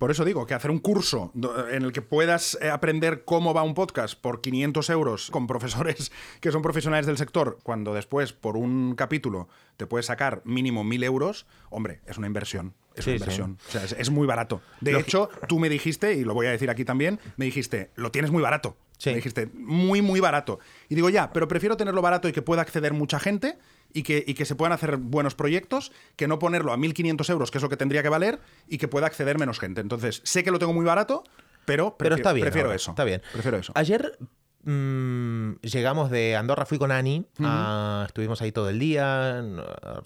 [0.00, 1.30] Por eso digo que hacer un curso
[1.70, 6.10] en el que puedas eh, aprender cómo va un podcast por 500 euros con profesores
[6.40, 11.04] que son profesionales del sector, cuando después por un capítulo te puedes sacar mínimo 1000
[11.04, 12.72] euros, hombre, es una inversión.
[12.94, 13.22] Es Sí, una sí.
[13.24, 13.58] inversión.
[13.68, 14.62] O sea, es, es muy barato.
[14.80, 18.10] De hecho, tú me dijiste, y lo voy a decir aquí también, me dijiste, lo
[18.10, 18.78] tienes muy barato.
[19.00, 19.10] Sí.
[19.10, 20.58] Me dijiste, muy, muy barato.
[20.90, 23.56] Y digo, ya, pero prefiero tenerlo barato y que pueda acceder mucha gente
[23.94, 27.50] y que, y que se puedan hacer buenos proyectos que no ponerlo a 1.500 euros,
[27.50, 29.80] que es lo que tendría que valer, y que pueda acceder menos gente.
[29.80, 31.24] Entonces, sé que lo tengo muy barato,
[31.64, 32.44] pero, Pero prefi- está bien.
[32.44, 32.90] prefiero ahora, eso.
[32.90, 33.22] Está bien.
[33.32, 33.72] Prefiero eso.
[33.74, 34.18] Ayer
[34.64, 39.42] mm, llegamos de Andorra, fui con Ani, ah, estuvimos ahí todo el día.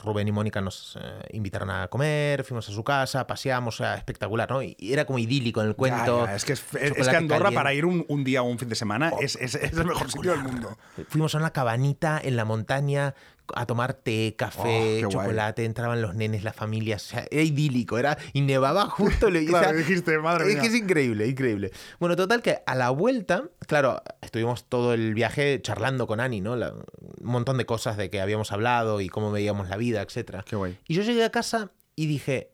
[0.02, 3.94] Rubén y Mónica nos eh, invitaron a comer, fuimos a su casa, paseamos, o sea,
[3.96, 4.62] espectacular, ¿no?
[4.62, 6.26] Y, era como idílico en el cuento.
[6.26, 7.56] ya, es que, es, es que chocolate Andorra caliente.
[7.56, 10.10] para ir un, un día o un fin de semana es, es- es el mejor
[10.10, 10.76] sitio del mundo.
[11.08, 13.14] Fuimos a una cabanita en la montaña
[13.54, 14.60] a tomar té, café,
[15.04, 15.12] Oh, guay.
[15.12, 19.28] chocolate, entraban los nenes, las familias, o sea, era idílico, era y nevaba justo.
[19.30, 21.70] lo- o Claro, sea, dijiste, madre es que es increíble, increíble.
[22.00, 26.56] Bueno, total que a la vuelta, claro, estuvimos todo el viaje charlando con Ani, ¿no?
[26.56, 26.84] La- un
[27.20, 30.44] montón de cosas de que habíamos hablado y cómo veíamos la vida, etcétera.
[30.48, 30.78] Qué guay.
[30.88, 32.50] Y yo llegué a casa y dije,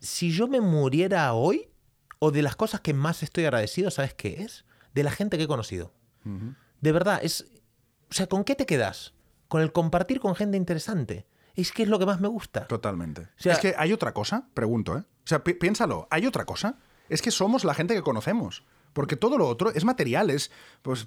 [0.00, 1.68] si yo me muriera hoy,
[2.20, 4.64] o de las cosas que más estoy agradecido, ¿sabes qué es?
[4.94, 5.92] De la gente que he conocido.
[6.80, 7.46] De verdad, es.
[8.10, 9.12] O sea, ¿con qué te quedas?
[9.48, 11.26] Con el compartir con gente interesante.
[11.54, 12.66] Es que es lo que más me gusta.
[12.68, 13.28] Totalmente.
[13.36, 15.00] sea- es que hay otra cosa, pregunto, ¿eh?
[15.00, 16.76] O sea, pi- piénsalo, ¿hay otra cosa?
[17.08, 18.64] Es que somos la gente que conocemos.
[18.92, 20.50] Porque todo lo otro es material, es,
[20.82, 21.06] pues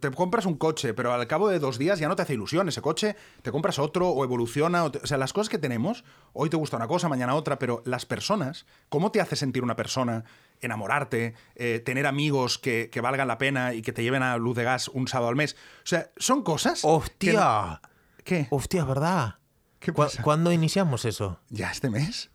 [0.00, 2.68] te compras un coche, pero al cabo de dos días ya no te hace ilusión
[2.68, 6.04] ese coche, te compras otro o evoluciona, o, te- o sea, las cosas que tenemos,
[6.32, 9.76] hoy te gusta una cosa, mañana otra, pero las personas, ¿cómo te hace sentir una
[9.76, 10.24] persona?
[10.60, 14.56] Enamorarte, eh, tener amigos que, que valgan la pena y que te lleven a luz
[14.56, 15.56] de gas un sábado al mes.
[15.78, 16.82] O sea, son cosas...
[16.82, 17.80] que ¡Hostia!
[18.24, 18.46] ¿Qué?
[18.50, 19.36] ¡Hostia, es verdad!
[19.80, 20.22] ¿Qué ¿Cu- pasa?
[20.22, 21.40] ¿Cuándo iniciamos eso?
[21.50, 22.30] ¿Ya este mes?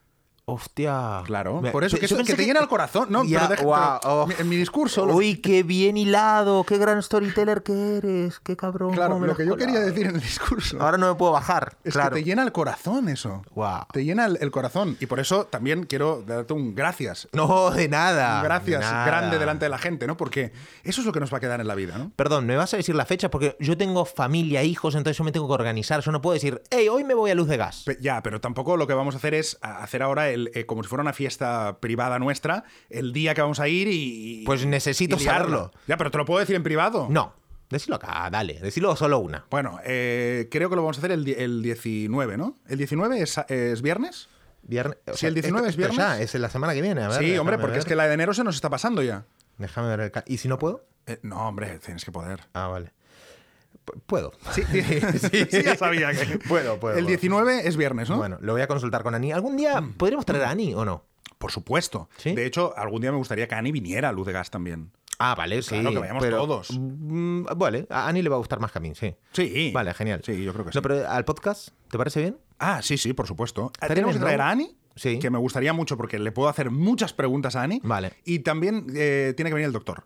[0.50, 1.24] ¡Hostia!
[1.26, 3.08] Claro, Me- por eso, que, eso- que te llena el corazón.
[3.10, 4.28] No, Ya, pero deja- guau, pero oh.
[4.28, 5.06] mi- en mi discurso.
[5.06, 8.94] lo- Uy, qué bien hilado, qué gran storyteller que eres, qué cabrón.
[8.94, 9.58] claro, lo que yo colado.
[9.74, 11.76] quería decir en el discurso Ahora no me puedo bajar.
[11.84, 12.16] es claro.
[12.16, 13.44] que te llena el corazón eso.
[13.54, 13.84] Guau.
[13.92, 14.96] Te llena el, el corazón.
[15.02, 17.28] Y por eso también quiero darte un gracias.
[17.34, 18.38] No, de nada.
[18.38, 19.06] Un gracias de nada.
[19.06, 20.16] grande delante de la gente, ¿no?
[20.16, 20.54] Porque
[20.86, 22.14] eso es lo que nos va a quedar en la vida, ¿no?
[22.16, 23.30] Perdón, ¿me vas a decir la fecha?
[23.30, 26.00] Porque yo tengo familia, hijos, entonces yo me tengo que organizar.
[26.00, 27.84] Yo no puedo decir, hey, hoy me voy a luz de gas.
[27.86, 30.84] Pe- Ya, pero tampoco lo que vamos a hacer es hacer ahora el, eh, como
[30.84, 34.44] si fuera una fiesta privada nuestra, el día que vamos a ir y.
[34.46, 35.72] Pues necesito y saberlo.
[35.88, 37.08] Ya, pero te lo puedo decir en privado.
[37.10, 37.34] No,
[37.70, 38.60] decilo acá, dale.
[38.60, 39.46] Decilo solo una.
[39.50, 42.58] Bueno, eh, creo que lo vamos a hacer el, el 19, ¿no?
[42.68, 44.30] ¿El 19 es, es viernes?
[44.64, 44.98] Viernes.
[45.08, 45.98] o Sí, el 19 es viernes.
[45.98, 47.02] ya, es la semana que viene.
[47.02, 47.80] a ver, sí, hombre, porque ver.
[47.80, 49.26] es que la de enero se nos está pasando ya.
[49.58, 50.86] Déjame ver el ¿Y si no puedo?
[51.08, 52.42] Eh, no, hombre, tienes que poder.
[52.54, 52.92] Ah, vale.
[54.06, 54.32] Puedo.
[54.52, 54.82] Sí, sí,
[55.52, 56.38] sí, ya sabía que.
[56.40, 57.08] Puedo, puedo, El puedo.
[57.08, 58.18] 19 es viernes, ¿no?
[58.18, 59.32] Bueno, lo voy a consultar con Ani.
[59.32, 61.06] ¿Algún día podríamos traer a Ani o no?
[61.38, 62.10] Por supuesto.
[62.18, 62.34] ¿Sí?
[62.34, 64.92] De hecho, algún día me gustaría que Ani viniera a Luz de Gas también.
[65.20, 65.70] Ah, vale, sí.
[65.80, 66.70] Claro, que vayamos pero- todos.
[66.80, 69.16] Mm, vale, a Ani le va a gustar más que a mí, sí.
[69.34, 69.72] Sí.
[69.74, 70.22] Vale, genial.
[70.24, 70.78] Sí, yo creo que sí.
[70.78, 72.38] No, pero al podcast, ¿te parece bien?
[72.60, 73.72] Ah, sí, sí, por supuesto.
[73.74, 74.44] Estaría Tenemos que traer ¿no?
[74.46, 75.20] a Ani, Sí.
[75.20, 77.80] que me gustaría mucho porque le puedo hacer muchas preguntas a Ani.
[77.84, 78.14] Vale.
[78.26, 80.06] Y también eh, tiene que venir el doctor.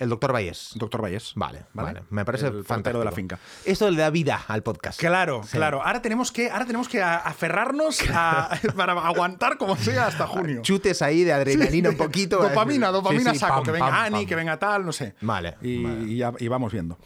[0.00, 0.70] El doctor Vallés.
[0.74, 1.32] Doctor Vallés.
[1.36, 2.98] Vale, vale, Me parece El fantástico.
[2.98, 3.38] de la finca.
[3.64, 4.98] Esto le da vida al podcast.
[4.98, 5.58] Claro, Sí.
[5.58, 5.82] claro.
[5.84, 10.62] Ahora tenemos que, ahora tenemos que aferrarnos a- para aguantar como sea hasta junio.
[10.62, 12.38] Chutes ahí de adrenalina un poquito.
[12.42, 13.54] Dopamina, Sí, dopamina sí, saco.
[13.56, 14.26] pam, que venga pam, Ani, pam.
[14.26, 15.14] que venga tal, no sé.
[15.20, 16.02] Vale, Y, vale.
[16.10, 16.98] y ya- y vamos viendo.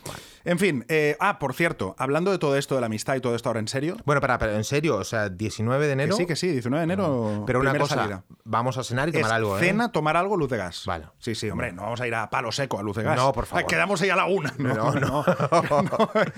[0.45, 0.85] En fin.
[0.89, 3.61] eh, ah, por cierto, hablando de todo esto de la amistad y todo esto ahora
[3.61, 3.97] en serio.
[4.05, 6.17] Bueno, para, pero en serio, o sea, 19 de Que enero.
[6.17, 7.45] sí, que sí, 19 de enero.
[7.47, 8.25] Pero una cosa, salida.
[8.45, 9.61] vamos a cenar y tomar Es algo, ¿eh?
[9.61, 10.85] cena, tomar algo, luz de gas.
[10.87, 11.07] Vale.
[11.19, 13.17] Sí, sí, hombre, no vamos a ir a palo seco a luz de gas.
[13.17, 13.65] No, por favor.
[13.65, 14.55] Ah, Quedamos ahí a la una.
[14.59, 15.25] No, no.
[15.25, 15.25] no.
[16.13, 16.33] porque,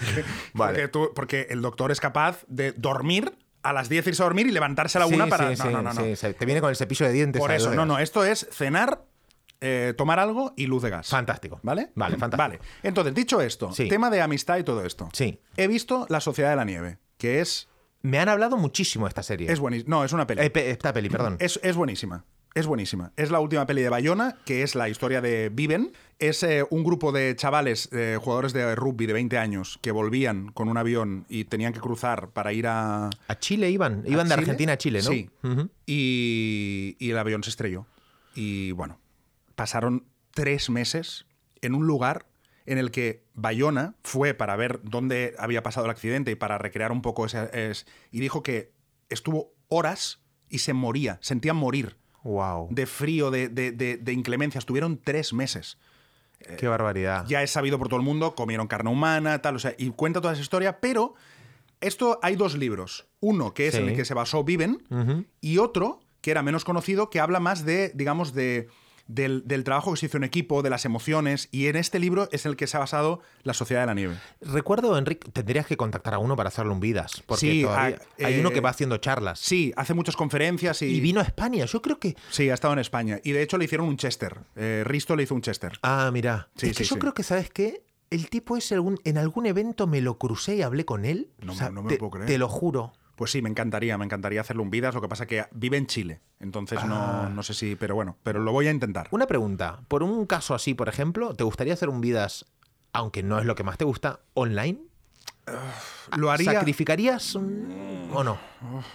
[0.55, 0.89] Vale.
[0.89, 4.53] tú- porque el doctor es capaz de dormir a las 10 irse a dormir y
[4.53, 5.49] levantarse a la Sí, una para.
[5.49, 6.17] sí, no, sí, no, no, no.
[6.17, 6.33] sí.
[6.35, 7.41] Te viene con el cepillo de dientes.
[7.41, 7.99] Por eso, no, no.
[7.99, 9.03] Esto es cenar,
[9.61, 11.09] eh, tomar algo y luz de gas.
[11.09, 11.61] Fantástico.
[11.63, 11.91] ¿Vale?
[11.95, 12.59] Vale, fantástico.
[12.59, 12.61] Vale.
[12.83, 13.89] Entonces, dicho esto, Sí.
[13.89, 15.09] tema de amistad y todo esto.
[15.13, 15.39] Sí.
[15.57, 17.69] He visto La Sociedad de la Nieve, que es.
[18.03, 19.51] Me han hablado muchísimo de esta serie.
[19.51, 19.91] Es buenísima.
[19.97, 20.43] No, es una peli.
[20.43, 21.37] Eh, pe- esta peli, perdón.
[21.41, 22.25] Es, es buenísima.
[22.55, 23.13] Es buenísima.
[23.17, 25.93] Es la última peli de Bayona, que es la historia de Viven.
[26.19, 30.53] Es eh, un grupo de chavales, eh, jugadores de rugby de 20 años, que volvían
[30.53, 33.11] con un avión y tenían que cruzar para ir a.
[33.29, 34.05] A Chile iban.
[34.07, 34.35] Iban de.
[34.35, 35.11] Argentina a Chile, ¿no?
[35.11, 35.29] Sí.
[35.43, 35.69] Ujú.
[35.87, 37.87] y, y el avión se estrelló.
[38.35, 38.99] Y bueno,
[39.57, 41.27] pasaron tres meses
[41.63, 42.27] en un lugar
[42.67, 46.93] en el que Bayona fue para ver dónde había pasado el accidente y para recrear
[46.93, 47.49] un poco ese.
[47.53, 48.73] es- y dijo que
[49.09, 52.69] estuvo horas y se moría, sentía morir Wow.
[52.71, 54.59] de frío, de, de, de- de inclemencia.
[54.59, 55.79] Estuvieron tres meses.
[56.59, 57.25] Qué barbaridad.
[57.27, 60.21] Ya es sabido por todo el mundo, comieron carne humana, tal, o sea, y cuenta
[60.21, 61.15] toda esa historia, pero
[61.81, 63.07] esto hay dos libros.
[63.21, 63.81] Uno que es Sí.
[63.81, 64.85] en el que se basó Viven
[65.41, 68.69] y otro que era menos conocido, que habla más de, digamos, de,
[69.09, 72.29] del, del trabajo que se hizo en equipo, de las emociones, y en este libro
[72.33, 74.17] es el que se ha basado La Sociedad de la Nieve.
[74.41, 77.23] Recuerdo, Enrique, tendrías que contactar a uno para hacerle un vidas.
[77.27, 79.39] Porque Sí, todavía- hay- hay eh, uno que va haciendo charlas.
[79.39, 80.87] Sí, hace muchas conferencias y...
[80.87, 81.65] Y vino a España.
[81.67, 82.17] Yo creo que.
[82.31, 83.21] Sí, ha estado en España.
[83.23, 84.39] Y de hecho le hicieron un Chester.
[84.57, 85.79] Eh, Risto le hizo un Chester.
[85.83, 86.49] Ah, mira.
[86.57, 87.01] Sí, es que sí, yo sí.
[87.01, 87.83] creo que, ¿sabes qué?
[88.11, 91.29] El tipo es algún, en algún evento me lo crucé y hablé con él.
[91.41, 92.27] No O sea, no me lo puedo creer.
[92.29, 92.93] Te lo juro.
[93.17, 95.87] Pues sí, me encantaría, me encantaría hacerle un Vidas, lo que pasa que vive en
[95.87, 96.21] Chile.
[96.39, 96.87] Entonces Ah.
[96.87, 99.09] no, no sé si, pero bueno, pero lo voy a intentar.
[99.11, 99.81] Una pregunta.
[99.89, 102.45] Por un caso así, por ejemplo, ¿te gustaría hacer un vidas,
[102.93, 104.79] aunque no es lo que más te gusta, online?
[106.17, 106.53] Lo haría...
[106.53, 108.39] ¿Sacrificarías un- o no?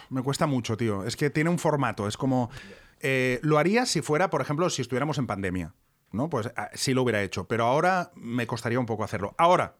[0.10, 1.04] Me cuesta mucho, tío.
[1.06, 2.08] Es que tiene un formato.
[2.08, 2.50] Es como.
[3.00, 5.74] eh, lo haría si fuera, por ejemplo, si estuviéramos en pandemia.
[6.12, 6.30] ¿No?
[6.30, 7.46] Pues ah, sí lo hubiera hecho.
[7.48, 9.34] Pero ahora me costaría un poco hacerlo.
[9.38, 9.76] Ahora,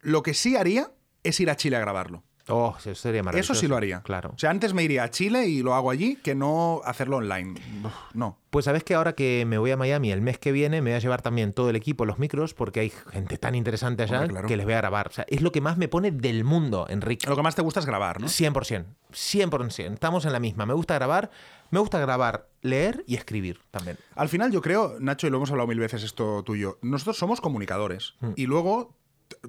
[0.00, 0.90] lo que sí haría
[1.22, 2.24] es ir a Chile a grabarlo.
[2.48, 3.52] Oh, eso sería maravilloso.
[3.52, 4.00] Eso sí lo haría.
[4.02, 4.30] Claro.
[4.34, 7.60] O sea, antes me iría a Chile y lo hago allí que no hacerlo online.
[8.14, 8.38] No.
[8.50, 10.96] Pues sabes que ahora que me voy a Miami el mes que viene, me voy
[10.96, 14.30] a llevar también todo el equipo, los micros, porque hay gente tan interesante allá Hombre,
[14.32, 14.48] claro.
[14.48, 15.08] que les voy a grabar.
[15.08, 17.28] O sea, es lo que más me pone del mundo, Enrique.
[17.28, 18.26] Lo que más te gusta es grabar, ¿no?
[18.28, 18.86] 100%.
[19.12, 19.92] 100%.
[19.94, 20.64] Estamos en la misma.
[20.66, 21.30] Me gusta grabar.
[21.70, 23.98] Me gusta grabar, leer y escribir también.
[24.14, 27.42] Al final yo creo, Nacho, y lo hemos hablado mil veces esto tuyo, nosotros somos
[27.42, 28.30] comunicadores Hmm.
[28.36, 28.96] y luego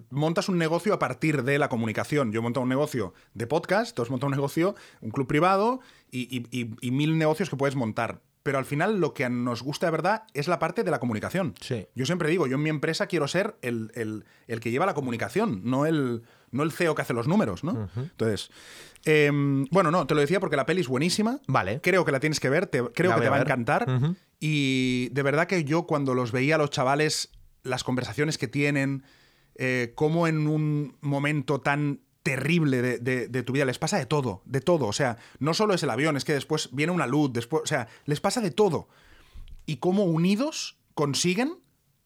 [0.10, 2.32] montas un negocio a partir de la comunicación.
[2.32, 5.80] Yo he montado un negocio de podcast, tú has montado un negocio, un club privado
[6.12, 8.22] y, y- y- y mil negocios que puedes montar.
[8.42, 11.54] Pero al final lo que nos gusta de verdad es la parte de la comunicación.
[11.62, 11.88] Sí.
[11.94, 14.94] Yo siempre digo, yo en mi empresa quiero ser el, el- el que lleva la
[14.94, 17.89] comunicación, no el, no el CEO que hace los números, ¿no?
[17.98, 18.50] Entonces,
[19.06, 21.39] em, bueno, no, te lo decía porque la peli es buenísima.
[21.48, 21.82] Vale.
[21.82, 23.86] Creo que la tienes que ver, te- creo La que te va a encantar.
[24.39, 27.32] Y de verdad que yo cuando los veía a los chavales,
[27.63, 29.04] las conversaciones que tienen,
[29.62, 34.62] eh, cómo en un momento tan terrible de, tu vida les pasa de todo, de
[34.62, 34.88] todo.
[34.88, 37.65] O sea, no solo es el avión, es que después viene una luz, después, o
[37.65, 38.88] sea, les pasa de todo.
[39.65, 41.60] Y cómo unidos consiguen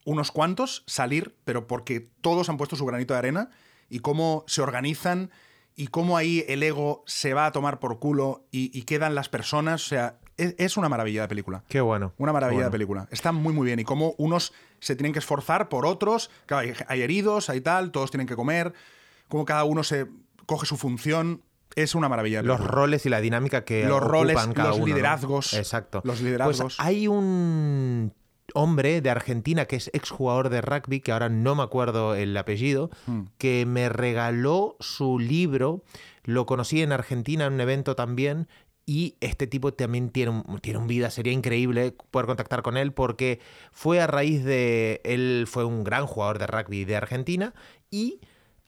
[0.03, 3.51] unos cuantos salir, pero porque todos han puesto su granito de arena,
[3.87, 5.29] y cómo se organizan,
[5.75, 9.29] y cómo ahí el ego se va a tomar por culo y, y quedan las
[9.29, 9.85] personas.
[9.85, 11.63] O sea, es, es una maravilla de película.
[11.67, 12.13] Qué bueno.
[12.17, 13.07] Una maravilla de película.
[13.11, 13.79] Está muy, muy bien.
[13.79, 16.29] Y cómo unos se tienen que esforzar por otros.
[16.45, 18.73] Claro, hay, hay heridos, hay tal, todos tienen que comer.
[19.27, 20.07] Cómo cada uno se
[20.45, 21.41] coge su función.
[21.75, 22.43] Es una maravilla.
[22.43, 24.93] Los roles y la dinámica que Los ocupan roles, cada los uno, ¿no?
[24.93, 25.53] liderazgos.
[25.55, 26.01] Exacto.
[26.03, 26.61] Los liderazgos.
[26.61, 28.13] Pues hay un
[28.53, 32.91] hombre de Argentina que es exjugador de rugby, que ahora no me acuerdo el apellido,
[33.07, 33.21] Hmm.
[33.37, 35.83] que me regaló su libro.
[36.23, 38.47] Lo conocí en Argentina en un evento también.
[38.85, 42.91] Y este tipo también tiene un, tiene un vida, sería increíble poder contactar con él
[42.91, 43.39] porque
[43.71, 47.53] fue a raíz de, él fue un gran jugador de rugby de Argentina
[47.89, 48.19] y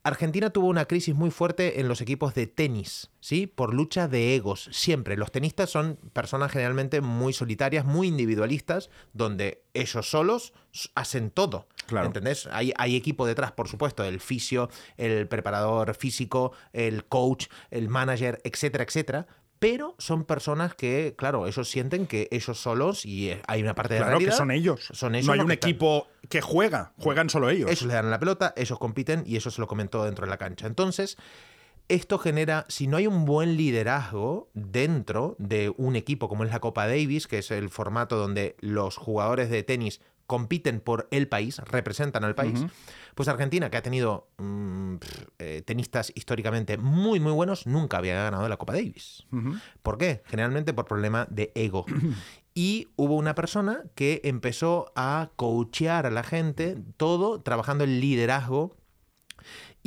[0.05, 3.47] Argentina tuvo una crisis muy fuerte en los equipos de tenis, ¿sí?
[3.47, 4.69] Por lucha de egos.
[4.71, 5.17] Siempre.
[5.17, 10.53] Los tenistas son personas generalmente muy solitarias, muy individualistas, donde ellos solos
[10.93, 11.67] hacen todo.
[11.87, 12.05] Claro.
[12.05, 12.47] ¿Entendés?
[12.51, 18.39] Hay, hay equipo detrás, por supuesto, el fisio, el preparador físico, el coach, el manager,
[18.43, 19.25] etcétera, etcétera.
[19.69, 23.93] Pero son personas que, claro, ellos sienten que ellos solos, y eh, hay una parte
[23.95, 24.87] de Claro realidad, que son ellos.
[24.91, 27.69] Son ellos no hay un que están- equipo que juega, juegan solo ellos.
[27.69, 30.37] ellos le dan la pelota, ellos compiten y eso se lo comentó dentro de la
[30.37, 30.67] cancha.
[30.67, 31.17] Entonces,
[31.87, 36.59] esto genera, si no hay un buen liderazgo dentro de un equipo como es la
[36.59, 41.59] Copa Davis, que es el formato donde los jugadores de tenis compiten por el país,
[41.59, 42.65] representan al país,
[43.13, 44.95] pues Argentina, que ha tenido mm,
[45.39, 49.25] eh, tenistas históricamente muy, muy buenos, nunca había ganado la Copa Davis.
[49.83, 50.23] ¿Por qué?
[50.25, 51.85] Generalmente por problema de ego.
[52.57, 58.77] Y hubo una persona que empezó a coachear a la gente, todo trabajando el liderazgo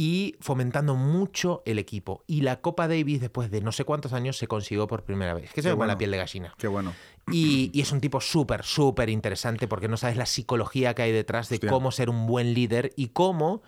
[0.00, 2.22] y fomentando mucho el equipo.
[2.28, 5.52] Y la Copa Davis, después de no sé cuántos años, se consiguió por primera vez.
[5.52, 5.92] Que se me bueno.
[5.92, 6.54] la piel de gallina.
[6.56, 6.94] Qué bueno.
[7.32, 11.10] Y, y es un tipo súper, súper interesante porque no sabes la psicología que hay
[11.10, 11.70] detrás de Hostia.
[11.70, 13.60] cómo ser un buen líder y cómo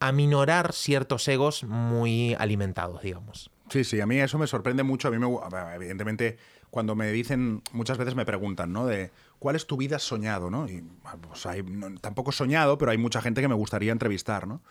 [0.00, 3.50] aminorar ciertos egos muy alimentados, digamos.
[3.68, 5.08] Sí, sí, a mí eso me sorprende mucho.
[5.08, 5.26] A mí, me,
[5.74, 6.38] evidentemente,
[6.70, 8.86] cuando me dicen, muchas veces me preguntan, ¿no?
[8.86, 10.66] De cuál es tu vida soñado, ¿no?
[10.66, 10.82] Y
[11.28, 14.62] pues, hay, no- tampoco soñado, pero hay mucha gente que me gustaría entrevistar, ¿no?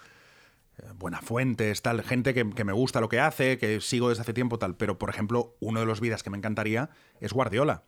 [0.96, 4.58] Buenafuentes, tal, gente que, que me gusta lo que hace, que sigo desde hace tiempo,
[4.60, 4.76] tal.
[4.76, 7.84] Pero, por ejemplo, uno de los vidas que me encantaría es Guardiola.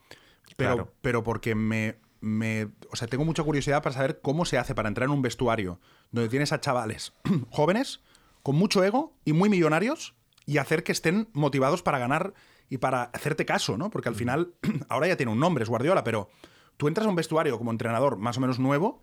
[0.58, 0.94] Pero, Claro.
[1.02, 2.68] pero porque me, me.
[2.92, 5.80] O sea, tengo mucha curiosidad para saber cómo se hace para entrar en un vestuario
[6.12, 7.14] donde tienes a chavales
[7.50, 8.02] jóvenes,
[8.44, 10.14] con mucho ego y muy millonarios,
[10.46, 12.34] y hacer que estén motivados para ganar
[12.70, 13.90] y para hacerte caso, ¿no?
[13.90, 14.54] Porque al final,
[14.90, 16.30] ahora ya tiene un nombre, es Guardiola, pero
[16.78, 19.02] tú entras a un vestuario como entrenador más o menos nuevo.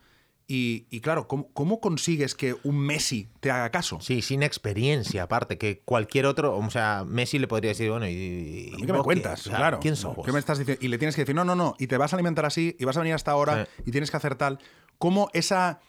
[0.48, 4.00] Y, y claro, ¿cómo, cómo consigues que un Messi te haga caso?
[4.00, 8.70] Sí, sin experiencia, aparte, que cualquier otro, o sea, Messi le podría decir, bueno, y...
[8.72, 9.46] ¿A mí y ¿Qué me cuentas?
[9.46, 9.80] O sea, claro.
[9.80, 10.26] ¿Quién sos vos?
[10.26, 10.84] ¿Qué me estás diciendo?
[10.84, 12.84] Y le tienes que decir, no, no, no, y te vas a alimentar así, y
[12.84, 13.82] vas a venir hasta ahora, Sí.
[13.86, 14.58] y tienes que hacer tal.
[14.98, 15.80] ¿Cómo esa,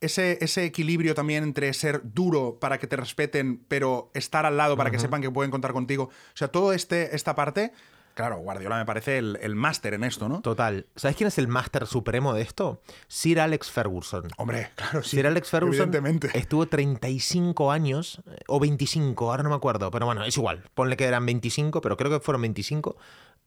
[0.00, 4.76] ese, ese equilibrio también entre ser duro para que te respeten, pero estar al lado
[4.76, 6.04] para que sepan que pueden contar contigo?
[6.04, 7.72] O sea, todo este, esta parte,
[8.14, 10.40] claro, Guardiola me parece el, el máster en esto, ¿no?
[10.42, 10.86] Total.
[10.96, 12.82] ¿Sabes quién es el máster supremo de esto?
[13.08, 14.28] Sir Alex Ferguson.
[14.36, 15.16] Hombre, claro, sí.
[15.16, 16.30] Sir Alex Ferguson Evidentemente.
[16.38, 20.62] estuvo 35 años, eh, o 25, ahora no me acuerdo, pero bueno, es igual.
[20.74, 22.96] Ponle que eran 25, pero creo que fueron 25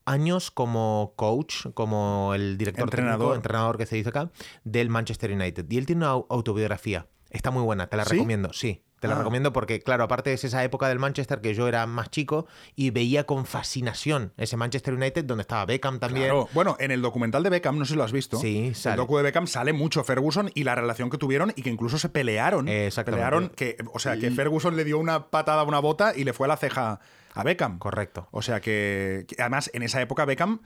[0.05, 3.17] años como coach, como el director Entrenador.
[3.19, 4.29] técnico, entrenador que se dice acá,
[4.63, 5.65] del Manchester United.
[5.69, 7.07] Y él tiene una au- autobiografía.
[7.31, 8.11] Está muy buena, te la ¿Sí?
[8.11, 8.83] recomiendo, sí.
[9.05, 9.19] Te la Ah.
[9.19, 12.89] recomiendo porque, claro, aparte es esa época del Manchester que yo era más chico y
[12.89, 16.25] veía con fascinación ese Manchester United donde estaba Beckham también.
[16.25, 16.49] Claro.
[16.53, 18.37] Bueno, en el documental de Beckham, no sé si lo has visto.
[18.39, 21.69] Sí, El docu de Beckham sale mucho Ferguson y la relación que tuvieron y que
[21.69, 22.67] incluso se pelearon.
[22.67, 23.23] Exactamente.
[23.25, 26.33] Pelearon que, o sea, que Ferguson le dio una patada a una bota y le
[26.33, 26.99] fue a la ceja
[27.33, 27.79] a Beckham.
[27.79, 28.27] Correcto.
[28.31, 30.59] O sea que, que además en esa época Beckham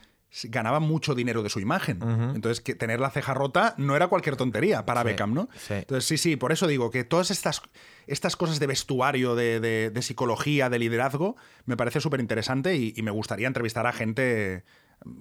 [0.43, 1.99] ganaba mucho dinero de su imagen.
[2.35, 5.49] Entonces, que tener la ceja rota no era cualquier tontería para Sí, Beckham, ¿no?
[5.55, 5.73] sí.
[5.75, 7.61] Entonces, sí, sí, por eso digo que todas estas,
[8.07, 12.93] estas cosas de vestuario, de, de- de psicología, de liderazgo, me parece súper interesante y,
[12.95, 14.63] y me gustaría entrevistar a gente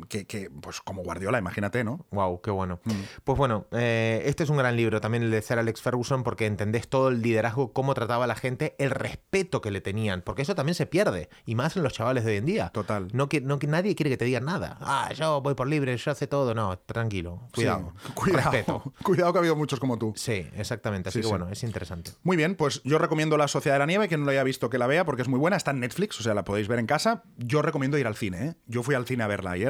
[0.09, 2.07] que, que, pues como Guardiola, imagínate, ¿no?
[2.11, 2.81] Wow, qué bueno.
[2.85, 2.93] Mm.
[3.25, 6.47] Pues bueno, eh, este es un gran libro también el de Sir Alex Ferguson porque
[6.47, 10.43] entendés todo el liderazgo, cómo trataba a la gente, el respeto que le tenían, porque
[10.43, 12.69] eso también se pierde, y más en los chavales de hoy en día.
[12.71, 13.09] Total.
[13.13, 14.79] No que, no que nadie quiere que te digan nada.
[14.81, 16.55] Ah, yo voy por libre, yo sé todo.
[16.55, 17.93] No, tranquilo, cuidado.
[18.07, 18.51] Sí, cuidado.
[18.51, 18.93] Respeto.
[19.03, 20.13] Cuidado que ha habido muchos como tú.
[20.17, 21.09] Sí, exactamente.
[21.09, 21.31] Así Sí, que sí.
[21.31, 22.13] bueno, es interesante.
[22.23, 24.71] Muy bien, pues yo recomiendo La Sociedad de la Nieve, que no lo haya visto
[24.71, 26.79] que la vea porque es muy buena, está en Netflix, o sea, la podéis ver
[26.79, 27.23] en casa.
[27.37, 28.55] Yo recomiendo ir al cine, ¿eh?
[28.67, 29.68] Yo fui al cine a verla ayer.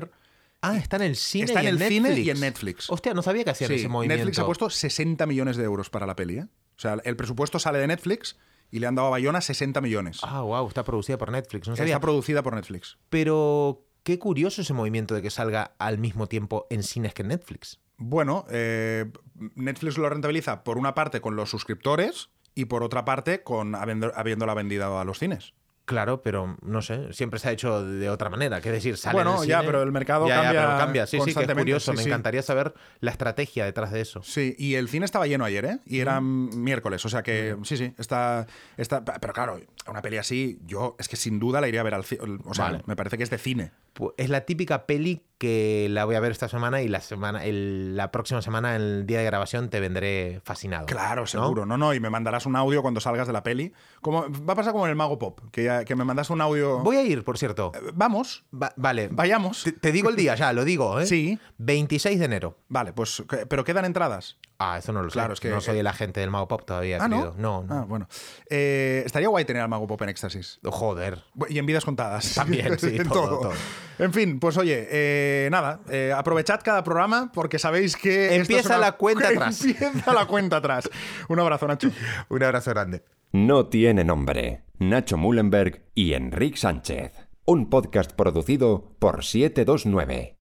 [0.60, 1.44] Ah, está en el cine.
[1.44, 2.02] Está y en el Netflix.
[2.14, 2.90] cine y en Netflix.
[2.90, 4.24] Hostia, no sabía que hacían Sí, ese movimiento.
[4.24, 6.46] Netflix ha puesto 60 millones de euros para la peli, ¿eh?
[6.76, 8.36] O sea, el presupuesto sale de Netflix
[8.70, 10.18] y le han dado a Bayona 60 millones.
[10.22, 11.68] Ah, wow, está producida por Netflix.
[11.68, 11.94] No sabía.
[11.94, 12.98] Está producida por Netflix.
[13.08, 17.28] Pero qué curioso ese movimiento de que salga al mismo tiempo en cines que en
[17.28, 17.80] Netflix.
[17.96, 19.06] Bueno, eh,
[19.54, 24.12] Netflix lo rentabiliza por una parte con los suscriptores y por otra parte con habiendo-
[24.14, 25.54] habiéndola vendida a los cines.
[25.88, 28.60] Claro, pero no sé, siempre se ha hecho de otra manera.
[28.60, 31.06] Que es decir, sale Bueno, ya, cine- pero el mercado Ya, ya, cambia pero cambia.
[31.06, 31.92] Sí, sí, que es curioso.
[31.92, 32.08] sí, Me sí.
[32.10, 34.22] encantaría saber la estrategia detrás de eso.
[34.22, 35.78] Sí, y el cine estaba lleno ayer, ¿eh?
[35.86, 38.46] Y era miércoles, o sea que sí, sí, está,
[38.76, 39.02] está...
[39.02, 42.04] Pero claro, una peli así, yo es que sin duda la iría a ver al
[42.04, 42.20] cine.
[42.44, 42.82] O sea, Vale.
[42.84, 43.72] me parece que es de cine.
[44.16, 47.96] Es la típica peli que la voy a ver esta semana y la semana, el-
[47.96, 50.86] la próxima semana, el día de grabación, te vendré fascinado.
[50.86, 51.64] Claro, seguro.
[51.66, 51.76] ¿no?
[51.78, 53.72] no, y me mandarás un audio cuando salgas de la peli.
[54.00, 56.40] Como, va a pasar como en el Mago Pop, que, ya- que me mandas un
[56.40, 56.80] audio...
[56.80, 57.72] Voy a ir, por cierto.
[57.74, 59.08] Eh, Vamos, Va- vale.
[59.12, 59.62] vayamos.
[59.64, 61.06] Te, te digo el día, ya, lo digo, ¿eh?
[61.06, 61.38] Sí.
[61.58, 62.56] 26 de enero.
[62.68, 64.38] Vale, pues, ¿qué- ¿pero quedan entradas?
[64.60, 65.14] Ah, eso no lo sé.
[65.14, 67.16] Claro, es que- no soy el agente del Mago Pop todavía, Ah, ¿no?
[67.16, 67.34] querido.
[67.38, 67.74] No, no.
[67.74, 68.08] Ah, bueno.
[68.50, 70.58] Eh, estaría guay tener al Mago Pop en éxtasis.
[70.64, 71.22] Joder.
[71.36, 72.34] Bu- Y en vidas contadas.
[72.34, 73.52] También, sí, En todo, todo.
[74.00, 78.24] En fin, pues oye, eh, nada, eh, aprovechad cada programa porque sabéis que.
[78.24, 79.64] esto es Empieza una- la cuenta atrás.
[79.64, 80.90] Empieza la cuenta atrás.
[81.28, 81.90] Un abrazo, Nacho.
[82.28, 83.04] Un abrazo grande.
[83.30, 84.62] No tiene nombre.
[84.80, 87.12] Nacho Mullenberg y Enrique Sánchez.
[87.44, 90.36] un podcast producido por 729.